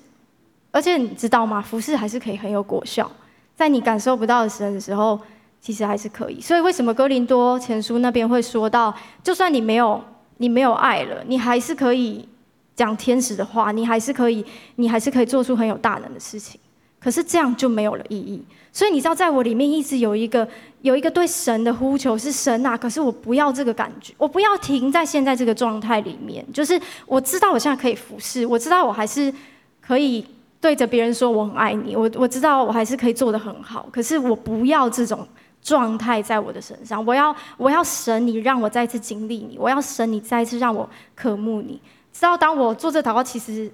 [0.72, 1.62] 而且你知道吗？
[1.62, 3.12] 服侍还是可以很有果效，
[3.58, 5.20] 在你感受不到神的时候。
[5.62, 8.92] 其实还是可以，所以为什么哥林多前书那边会说到，
[9.24, 10.04] 就算你没有
[10.38, 12.28] 你没有爱了，你还是可以
[12.76, 14.44] 讲天使的话，你还是可以，
[14.78, 16.60] 你还是可以做出很有大能的事情。
[17.00, 18.44] 可是这样就没有了意义。
[18.74, 20.48] 所以你知道，在我里面一直有一个
[20.82, 22.76] 有一个对神的呼求，是神啊！
[22.76, 26.44] 可是我不要这个感觉，我不要停在现在这个状态里面。
[26.52, 29.32] 就是我知道我现在可以服侍，我知道我还是
[29.80, 30.26] 可以
[30.60, 33.88] 对着别人说我很爱你，我我知道我还是可以做得很好。
[33.92, 35.28] 可是我不要这种。
[35.62, 41.80] 状态在我的身上，我要我要神你让我再次经历你，我要神你再次让我渴慕你。
[42.12, 43.72] 知道当我做这祷告，其实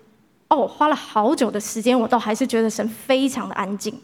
[0.49, 3.97] 哦，花了好久的时间，我都还是觉得神非常的安静，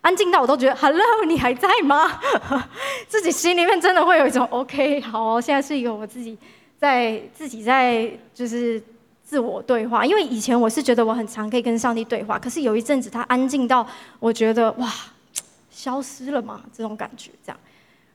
[0.00, 2.18] 安静到我都觉得 Hello，你还在吗？
[3.06, 6.36] 自己心里面真的会有一种 OK，好哦，现在是一个我自己
[6.78, 8.82] 在自己在就是
[9.22, 13.86] 自我对话，因为以前我是觉得我很常可以跟上帝对话，可是有一阵子他安静到
[14.20, 14.88] 我觉得哇。
[15.76, 16.62] 消失了吗？
[16.72, 17.60] 这种感觉这样，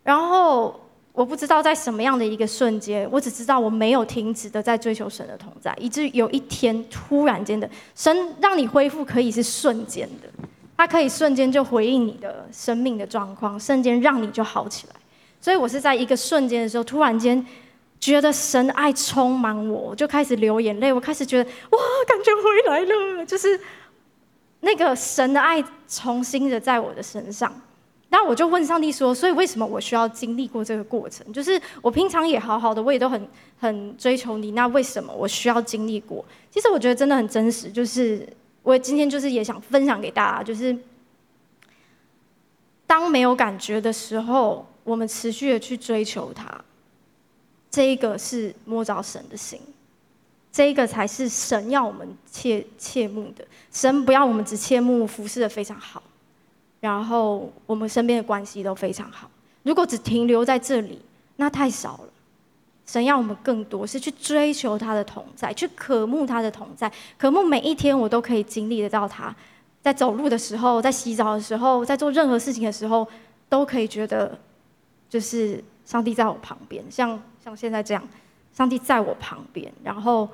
[0.01, 0.81] 然后
[1.13, 10.27] 我不知道在什么样的一个瞬间，我只知道我没有停止的在追求神的同在，以至于有一天突然间的，神让你恢复可以是瞬间的，
[10.75, 14.95] 他可以瞬间就回应你的生命的状况，瞬间让你就好起来。
[15.39, 17.45] 所以我是在一个瞬间的时候，突然间
[17.99, 23.59] 觉得神爱充满我，我就开始流眼泪，我开始觉得哇，感觉回来了，就是。
[24.61, 27.53] 那个神的爱重新的在我的身上，
[28.09, 31.31] 那我就问上帝说：“所以为什么我需要经历过这个过程？
[31.33, 33.27] 就是我平常也好好的，我也都很
[33.59, 36.23] 很追求你，那为什么我需要经历过？
[36.51, 38.27] 其实我觉得真的很真实，就是
[38.63, 40.77] 我今天就是也想分享给大家，就是
[42.85, 46.63] 当没有感觉的时候，我们持续的去追求它，
[47.71, 49.59] 这一个是摸着神的心。”
[50.51, 53.45] 这一个才是神要我们切切慕的。
[53.71, 56.03] 神不要我们只切慕服侍的非常好，
[56.79, 59.29] 然后我们身边的关系都非常好。
[59.63, 61.01] 如果只停留在这里，
[61.37, 62.09] 那太少了。
[62.85, 69.33] 神要我们更多，是去追求他的同在，去渴慕他的同在，渴慕每一天我都可以经历得到他。
[69.81, 73.07] 在走路的时候，在洗澡的时候，在做任何事情的时候，
[73.47, 74.37] 都可以觉得
[75.07, 78.03] 就是上帝在我旁边，像像现在这样。
[78.53, 80.29] 上帝在我旁边，然后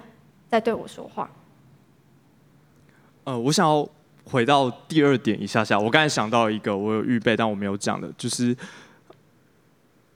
[0.50, 1.30] 在对我说话。
[3.24, 3.88] 呃，我想要
[4.26, 5.78] 回到第二点一下下。
[5.78, 8.56] 我刚才想到一个，我有预备但我没有讲的，就是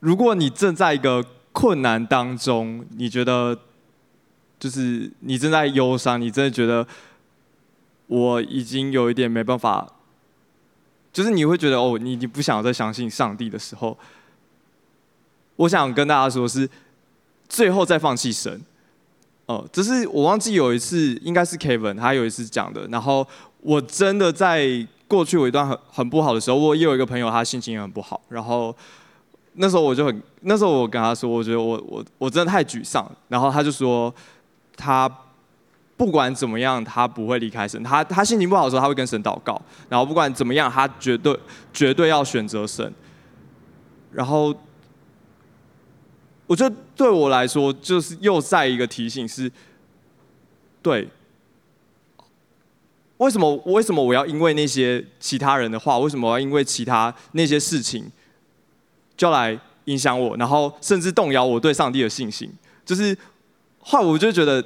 [0.00, 3.58] 如果你正在一个困难当中，你觉得
[4.58, 6.86] 就是你正在忧伤，你真的觉得
[8.06, 9.86] 我已经有一点没办法，
[11.12, 13.96] 就是你会觉得哦，你你不想再相信上帝的时候，
[15.56, 16.68] 我想跟大家说是
[17.52, 18.58] 最后再放弃神。
[19.44, 22.86] 哦，只是我忘记有一次，应该是 Kevin，他有一次讲的。
[22.88, 23.26] 然后
[23.60, 24.66] 我真的在
[25.06, 28.18] 过去有一段很很不好的时候，我也有一个朋友，他心情也很不好。
[28.30, 28.74] 然后
[29.54, 33.06] 那时候我就很，那时候我跟他说，我觉得我我我真的太沮丧。
[33.28, 34.14] 然后他就说，
[34.74, 35.06] 他
[35.98, 37.82] 不管怎么样，他不会离开神。
[37.82, 39.60] 他他心情不好的时候，他会跟神祷告。
[39.90, 41.38] 然后不管怎么样，他绝对
[41.74, 42.90] 绝对要选择神。
[44.10, 44.54] 然后。
[46.52, 49.50] 我觉得对我来说，就是又再一个提醒是，
[50.82, 51.08] 对，
[53.16, 58.04] 为什么为什么我要因为那些其他人的话，为什么要因为其他那些事情，
[59.16, 62.52] 就来影响我，然后甚至动摇我对上帝的信心？
[62.84, 63.16] 就是
[63.80, 64.62] 后来我就觉得，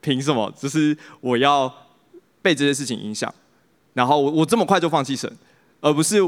[0.00, 0.48] 凭什么？
[0.56, 1.88] 就是我要
[2.40, 3.34] 被这些事情影响，
[3.94, 5.36] 然后我我这么快就放弃神，
[5.80, 6.18] 而不是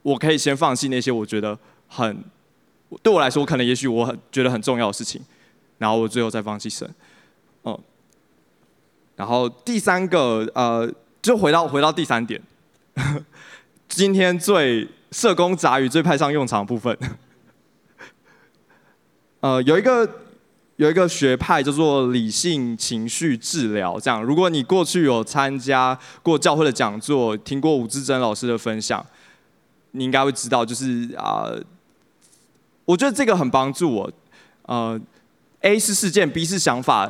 [0.00, 2.24] 我可以先放弃那些我觉得很。
[3.02, 5.20] 对我来说，可能也许我很觉得很重要的事情，
[5.78, 6.88] 然后我最后再放弃神，
[7.64, 7.76] 嗯，
[9.16, 10.88] 然后第三个呃，
[11.20, 12.40] 就回到回到第三点，
[13.88, 16.96] 今天最社工杂语最派上用场的部分，
[19.40, 20.08] 呃，有一个
[20.76, 29.04] 有一个学派叫做理性情绪治疗，这样，如果你过去有参加过教会的讲座，听过吴志珍老师的分享，
[29.90, 31.50] 你应该会知道，就是啊。
[32.86, 34.10] 我觉得这个很帮助我，
[34.62, 34.98] 呃
[35.60, 37.06] ，A 是事件，B 是想法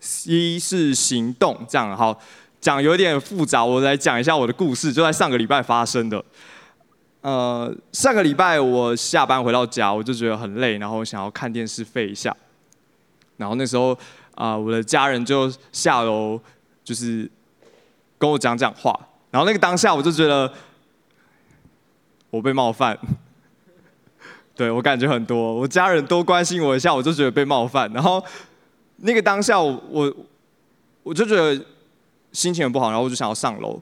[0.00, 2.18] ，C 是行动，这样好
[2.58, 6.24] 讲有点复杂，我来讲一下我的故事，就在上个礼拜发生的。
[7.20, 12.34] 呃，上个礼拜我下班回到家，我就觉得很累，然后想要看电视废一下，
[13.36, 13.96] 然后那时候
[14.34, 16.40] 啊、我的家人就下楼，
[16.82, 17.30] 就是
[18.16, 18.98] 跟我讲讲话，
[19.30, 20.50] 然后那个当下我就觉得
[22.30, 22.98] 我被冒犯。
[24.60, 27.90] 对，我感觉很多，我家人多关心我一下，我就觉得被冒犯。
[27.94, 28.22] 然后
[28.96, 30.14] 那个当下我，
[31.02, 31.58] 我就觉得
[32.30, 33.80] 心情很不好，然后我就想要上楼。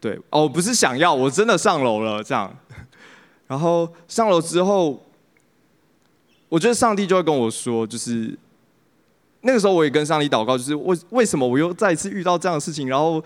[0.00, 2.50] 对，哦，不是想要，我真的上楼了，这样。
[3.46, 5.04] 然后上楼之后，
[6.48, 8.34] 我觉得上帝就会跟我说，就是
[9.42, 12.88] 那个时候我也跟上帝祷告，就是为为什么我又再一次遇到这样的事情？
[12.88, 13.22] 然后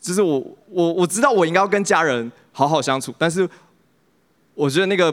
[0.00, 3.50] 就是我我我知道我应该要跟家人好好相处，但是
[4.54, 5.12] 我觉得那个。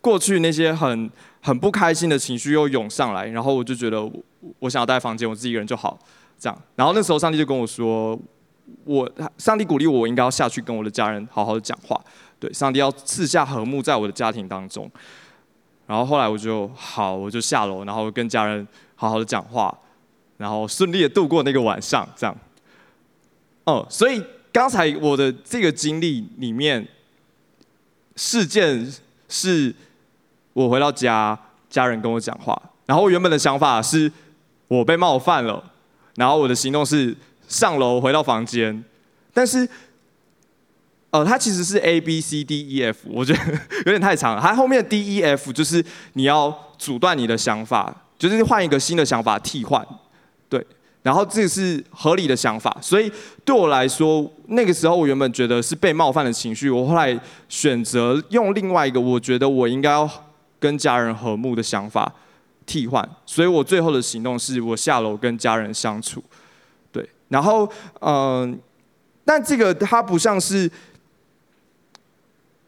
[0.00, 1.10] 过去那些很
[1.42, 4.12] 很不开心的情绪又涌上来，然后我就觉得我，
[4.60, 5.98] 我想要待在房间，我自己一个人就好，
[6.38, 6.62] 这样。
[6.74, 8.18] 然后那时候上帝就跟我说，
[8.84, 12.00] 我上帝鼓励我，应该要下去跟我的家人好好的讲话，
[12.38, 14.90] 对，上帝要赐下和睦在我的家庭当中。
[15.86, 19.76] 然后后来我就好，我就下楼，然后跟家人好好的讲话，
[20.38, 22.34] 然后顺利的度过那个晚上，这样。
[23.64, 26.88] 哦，所以刚才我的这个经历里面
[28.16, 28.90] 事件
[29.28, 29.74] 是。
[30.52, 31.38] 我回到家，
[31.68, 34.10] 家人跟我讲话，然后我原本的想法是，
[34.66, 35.62] 我被冒犯了，
[36.16, 38.84] 然后我的行动是上楼回到房间，
[39.32, 39.68] 但是，
[41.10, 43.38] 呃，它其实是 A B C D E F，我觉得
[43.78, 45.84] 有点太长了，它后面的 D E F 就是
[46.14, 49.86] 你要阻断你的想法，就是换一个新的想法替换，
[50.48, 50.66] 对，
[51.02, 53.10] 然后这是合理的想法，所以
[53.44, 57.16] 对我来说，那个时候我原本觉得是被冒犯的情绪，我后来
[57.48, 60.10] 选择用另外一个，我觉得我应该要。
[60.60, 62.12] 跟家人和睦的想法
[62.66, 66.22] 替换，所以我最后的行动是我下楼跟家人相处，
[66.92, 67.68] 对，然后
[68.00, 68.60] 嗯、
[69.24, 70.70] 但这个它不像是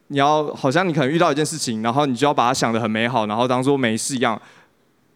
[0.07, 4.41] 你要好像你可能遇到一件事情，然后你就要把它想得很美好，然后当做没事一样，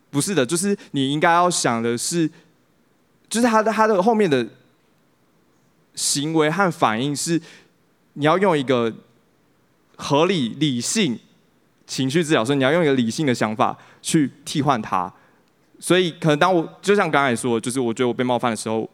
[0.10, 2.30] 不是的，就是你应该要想的是，
[3.28, 4.48] 就是他的他的后面的
[5.96, 7.42] 行为和反应是，
[8.14, 8.94] 你要用一个
[9.98, 11.20] 合理理性。
[11.88, 15.12] 情绪治疗，所以你要用一个理性的想法去替换它。
[15.80, 18.90] 所以可能当我就像刚才说，就是我觉得我被冒犯的时候，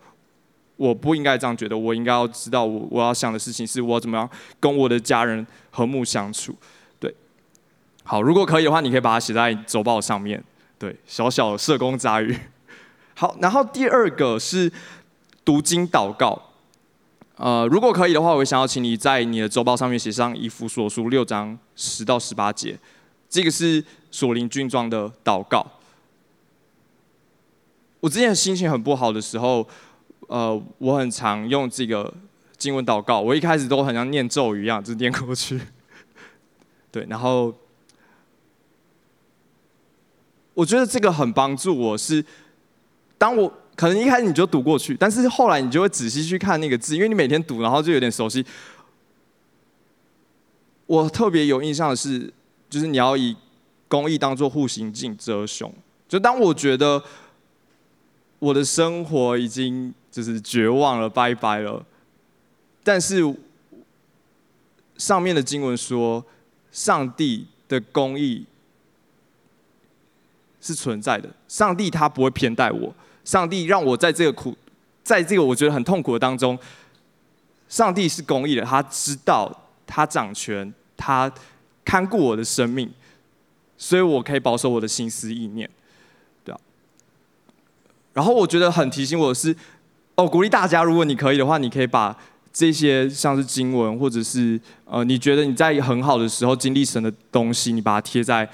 [0.75, 4.29] 我不应该这样觉得，我应该要知道我我要想的事情是我怎么样
[4.59, 6.55] 跟我的家人和睦相处。
[6.99, 7.13] 对，
[8.03, 10.43] 好，如果可以的话，你可以把它写在周报上面。
[10.77, 12.37] 对，小小的社工杂语。
[13.15, 14.71] 好，然后第二个是
[15.43, 16.52] 读经祷告。
[17.35, 22.77] 呃，如果可以的话，我想要请你在你的周报上面写上以弗所书六章十到十八节，
[23.27, 25.65] 这个是属灵军装的祷告。
[27.99, 29.67] 我之前心情很不好的时候，
[30.27, 32.13] 呃，我很常用这个
[32.57, 33.19] 经文祷告。
[33.19, 35.59] 我一开始都很像念咒语一样，就念过去。
[36.91, 37.51] 对，然后
[40.53, 42.23] 我觉得这个很帮助我，是
[43.17, 48.45] 当我可能一开始你就读过去，但是后来你就会仔细去看那个字，因为你每天读，然后就有点熟悉。
[50.85, 52.31] 我特别有印象的是，
[52.69, 53.35] 就是你要以
[53.87, 55.73] 公义当作护心镜遮胸。
[56.07, 57.03] 就当我觉得
[58.37, 61.83] 我的生活已经就是绝望了，拜拜了，
[62.83, 63.23] 但是
[64.97, 66.23] 上面的经文说，
[66.71, 68.45] 上帝的公义
[70.61, 72.93] 是存在的，上帝他不会偏待我，
[73.23, 74.55] 上帝让我在这个苦，
[75.03, 76.57] 在这个我觉得很痛苦的当中，
[77.69, 79.51] 上帝是公义的，他知道，
[79.87, 81.31] 他掌权，他
[81.85, 82.91] 看顾我的生命，
[83.77, 85.69] 所以我可以保守我的心思意念。
[86.43, 86.59] 对啊
[88.13, 89.55] 然后我觉得很提醒我的是，
[90.15, 92.15] 哦，鼓励大家，如果你可以的话，你可以把
[92.51, 98.47] 这些像是经文，或者是呃，你觉得你在很好的时候经历神的东西，你把它贴在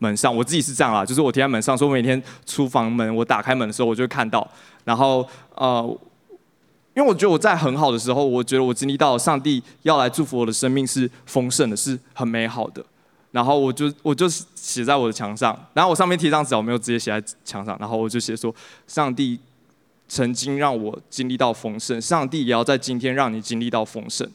[0.00, 0.36] 门上。
[0.36, 4.46] 我自己是这样啦，就是我贴在门上，说每天出房门，我打开门的时候，我就会看到。
[4.84, 5.98] 然后呃，
[6.94, 12.84] 因为我觉得我在很好的时候，我觉得我经历到上帝要来祝福我的生命是丰盛的，是很美好的。
[13.30, 18.52] 然后我就我就写在我的墙上，然后我上面贴张纸，我没有直接写在墙上，然后我就写说，
[18.88, 19.38] 上帝
[20.08, 24.28] 曾经让我经历到丰盛，上帝也要在今天让你经历到丰盛，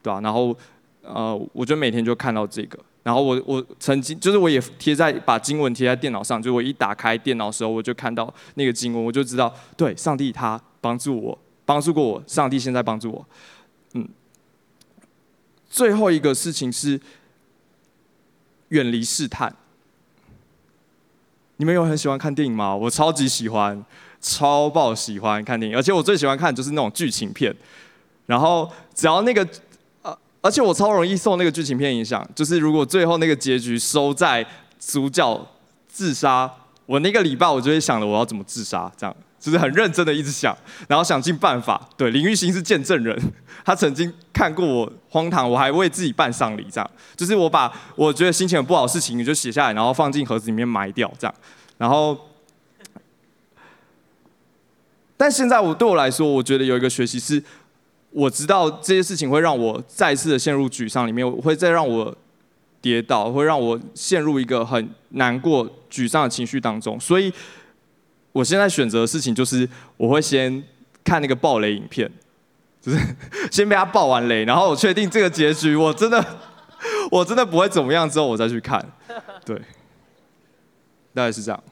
[0.00, 0.20] 对吧？
[0.20, 0.56] 然后
[1.02, 13.24] 呃，我就每天就看到这个，然后我我曾经就是我也贴在把经文贴在电脑上，就我一打开电脑的时候，我就看到那个经文，我就知道，对，上帝他帮助我，帮助过我，上帝现在帮助我，
[13.92, 14.08] 嗯。
[15.70, 17.00] 最后一个事情是。
[18.70, 19.54] 远离试探。
[21.58, 22.74] 你们有很喜欢看电影吗？
[22.74, 23.80] 我超级喜欢，
[24.20, 27.54] 超爆喜欢看电影，而且我最喜欢看的就是那种剧情片。
[28.26, 29.48] 然后只要那个，
[30.46, 32.24] 而且我超容易受那个剧情片影响。
[32.36, 34.46] 就是如果最后那个结局收在
[34.78, 35.44] 主角
[35.88, 36.48] 自杀，
[36.86, 39.16] 我那个礼拜我就会想着我要怎么自杀，这样。
[39.38, 40.56] 就是很认真的一直想，
[40.88, 41.88] 然后想尽办法。
[41.96, 43.16] 对，林玉兴是见证人，
[43.64, 46.90] 他曾经看过我荒唐，我还为自己办丧礼，这样。
[47.16, 51.34] 就是我把我觉得心情很不好的事情，你就写下来，然后放进盒子里面埋掉，这样。
[51.76, 52.18] 然后，
[55.16, 57.40] 但现在我对我来说，我觉得有一个学习是，
[58.16, 62.16] 我知道这些事情会让我再次的陷入沮丧里面，会再让我
[62.80, 67.32] 跌倒，会让我陷入一个很难过、沮丧的情绪当中，所以。
[68.32, 70.62] 我现在选择的事情就是，我会先
[71.02, 72.06] 看那个爆雷影片，
[72.82, 72.98] 就是
[73.50, 76.22] 先被他爆完雷，然后我确定这个结局，我真的
[77.10, 78.86] 我真的不会怎么样之后，我再去看。
[79.42, 79.56] 对，
[81.14, 81.64] 大概是这样。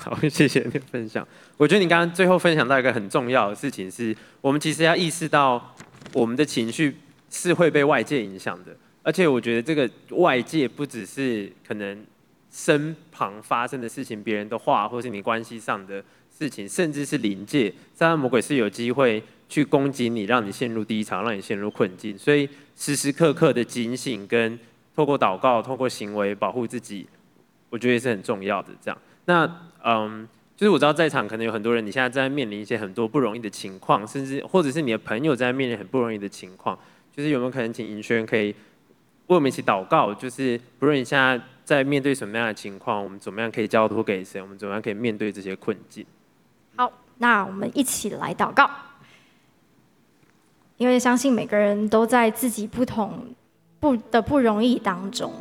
[0.00, 1.26] 好，谢谢你的分享。
[1.56, 5.74] 我觉得你刚刚最后分享到一个很重要的事情是，我们其实要意识到
[6.12, 6.96] 我们的情绪
[7.30, 12.04] 是会被外界影响的，而且我觉得这个外界不只是可能。
[12.52, 16.02] 身旁发生的事情，别人的话，或是你关系上的
[16.36, 22.18] 事情，甚至是灵界，撒旦魔鬼是有机会去攻击你，让你陷入低潮，让你陷入困境。
[22.18, 24.58] 所以时时刻刻的警醒，跟
[24.96, 27.06] 透过祷告、透过行为保护自己，
[27.68, 28.70] 我觉得也是很重要的。
[28.82, 36.78] 这样，那嗯，就是我知道在场可能有很多人，你现在正在面临一些很多不容易的情况，甚至或者是你的朋友在面临很不容易的情况，
[37.14, 40.14] 就是有没有可能请尹轩可以为我们一起祷告？
[40.14, 41.40] 就是不论你现在。
[41.62, 44.42] 在面对什么样的情况，我们怎么样可以交托给神？
[44.42, 46.04] 我们怎么样可以面对这些困境？
[46.74, 48.68] 好，那我们一起来祷告，
[50.78, 53.24] 因为相信每个人都在自己不同
[53.78, 55.32] 不的不容易当中，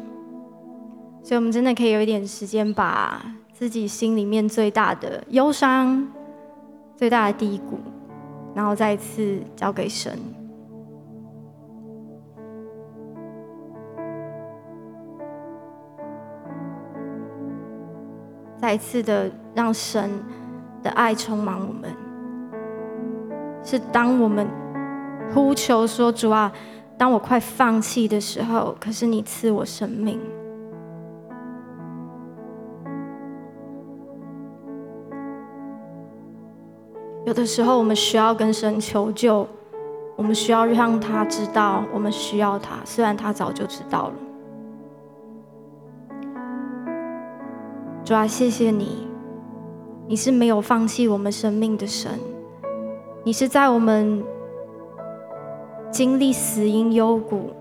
[1.23, 3.25] 所以我们真的可以有一点时间，把
[3.59, 6.07] 自己心里面最大的忧伤、
[6.95, 7.77] 最大的低谷，
[8.55, 10.17] 然后再一次交给神。
[18.61, 20.09] 再一次的让神
[20.81, 21.93] 的爱充满我们，
[23.61, 24.47] 是当我们
[25.33, 26.49] 呼求说：“主啊，
[26.97, 30.17] 当我快放弃的时候，可是你赐我生命。”
[37.29, 39.47] 有的时候，我们需要跟神求救，
[40.15, 44.13] 我们需要让他知道我们需要他，虽然他早就知道了。
[48.03, 49.07] 主啊，谢谢你，
[50.07, 52.09] 你是没有放弃我们生命的神，
[53.23, 54.23] 你是在我们
[55.91, 57.51] 经历死荫幽谷，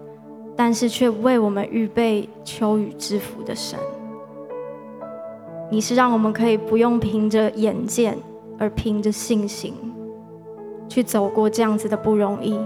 [0.57, 3.79] 但是却为我们预备秋雨之福的神。
[5.71, 8.16] 你是让我们可以不用凭着眼见，
[8.59, 9.75] 而凭着信心
[10.89, 12.59] 去走过这样子的不容易。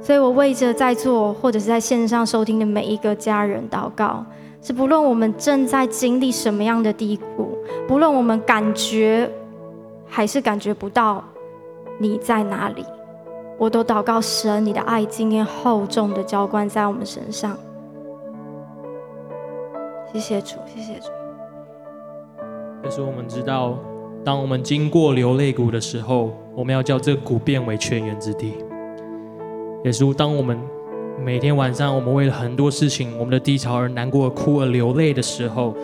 [0.00, 4.24] 所以我为着在座或者是在线上收听的每一个家人祷告，
[4.62, 9.28] 是不论我们正在经历什么样的低谷，不论我们感觉
[10.06, 11.24] 还是感觉不到
[11.98, 12.84] 你在哪里，
[13.58, 17.56] 我都祷告神，你的爱今天厚重的浇灌在我们身上。
[20.12, 21.08] 谢谢主，谢谢主。
[22.82, 23.76] 可是我们知道，
[24.24, 28.54] 当我们经过流泪谷的时候，我们要叫这谷变为泉源之地。
[29.84, 30.58] 耶稣，当我们
[31.24, 35.74] 每天晚上，我们为了很多事情，我们的低潮而难过、哭、而流泪的时候，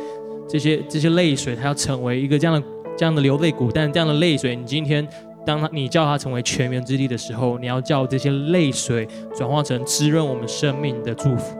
[0.49, 2.67] 这些这些泪水，它要成为一个这样的
[2.97, 3.71] 这样的流泪谷。
[3.73, 5.07] 但这样的泪水，你今天
[5.47, 11.57] 当它你叫它成为泉源之地的时候，你要叫这些泪水转化成滋润我们生命的祝福。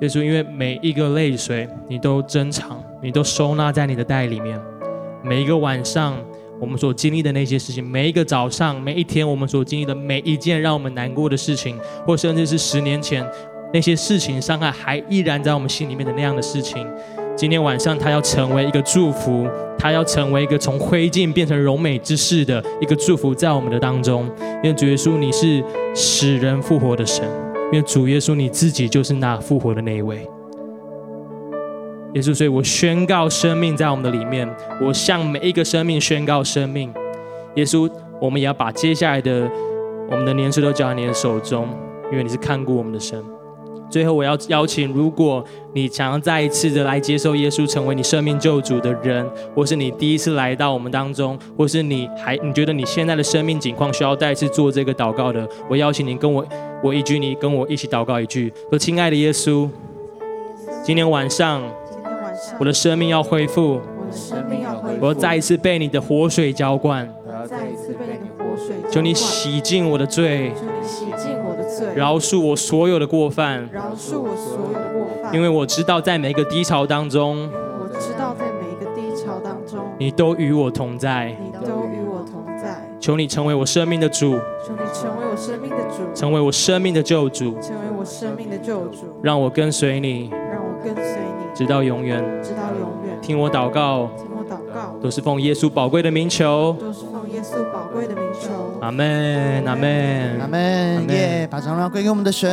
[0.00, 4.60] 耶稣，因为每一个泪水，你都珍藏，你都收纳在你的袋里面，
[5.26, 6.16] 每一个晚上。
[6.58, 13.22] 我们所经历的那些事情，每一个早上，每一天，我们所经历的每一件让我们难过的事情，或甚至是十年前
[13.74, 16.88] 那些事情伤害还依然在我们心里面的那样的事情，
[17.36, 19.46] 今天晚上它要成为一个祝福，
[19.78, 24.26] 它要成为一个从灰烬变成荣美之事的一个祝福，在我们的当中。
[24.64, 25.62] 因为主耶稣，你是
[25.94, 27.22] 使人复活的神，
[27.70, 30.26] 因为主耶稣你自己就是那复活的那一位。
[32.14, 34.48] 耶稣，所以我宣告生命在我们的里面，
[34.80, 36.92] 我向每一个生命宣告生命。
[37.56, 37.90] 耶稣，
[38.20, 39.50] 我们也要把接下来的
[40.10, 41.68] 我们的年岁都交在你的手中，
[42.10, 43.22] 因为你是看顾我们的神。
[43.90, 56.46] 最后，我要邀请，如果你想要再一次的来接受耶稣成为你生命救主的人，或是你第一次来到我们当中，或是你还你觉得你现在的生命境况需要再次做这个祷告的，我邀请你跟我
[56.82, 59.68] 我一句，你跟我一起祷告一句，说：亲爱的耶稣，
[60.82, 61.62] 今天晚上。
[62.58, 90.45] 我的生命要恢复，我的生命要恢复，我要再一次被你的活水浇灌，我要再一次被你的活水浇灌，求你洗净我的罪，求你洗净我的罪，饶恕我所有的过犯，饶恕我所有的过犯，因为我知道在每一个低潮当中，我知道在每一个低潮当中，你都与我同在，你都与我同在，求你成为我生命的主，求你成为我生命的主，成为我生命的救主，成为我生命的救主，让我跟随你，让我跟随你。
[91.56, 93.18] 直到永远，直到永远。
[93.22, 98.50] 听我祷告，听我祷告，都是奉耶稣宝贵的名求，都是奉耶稣宝贵的名求。
[98.82, 101.08] 阿门，阿门，阿门。
[101.08, 102.50] 耶，把荣耀归给我们的神。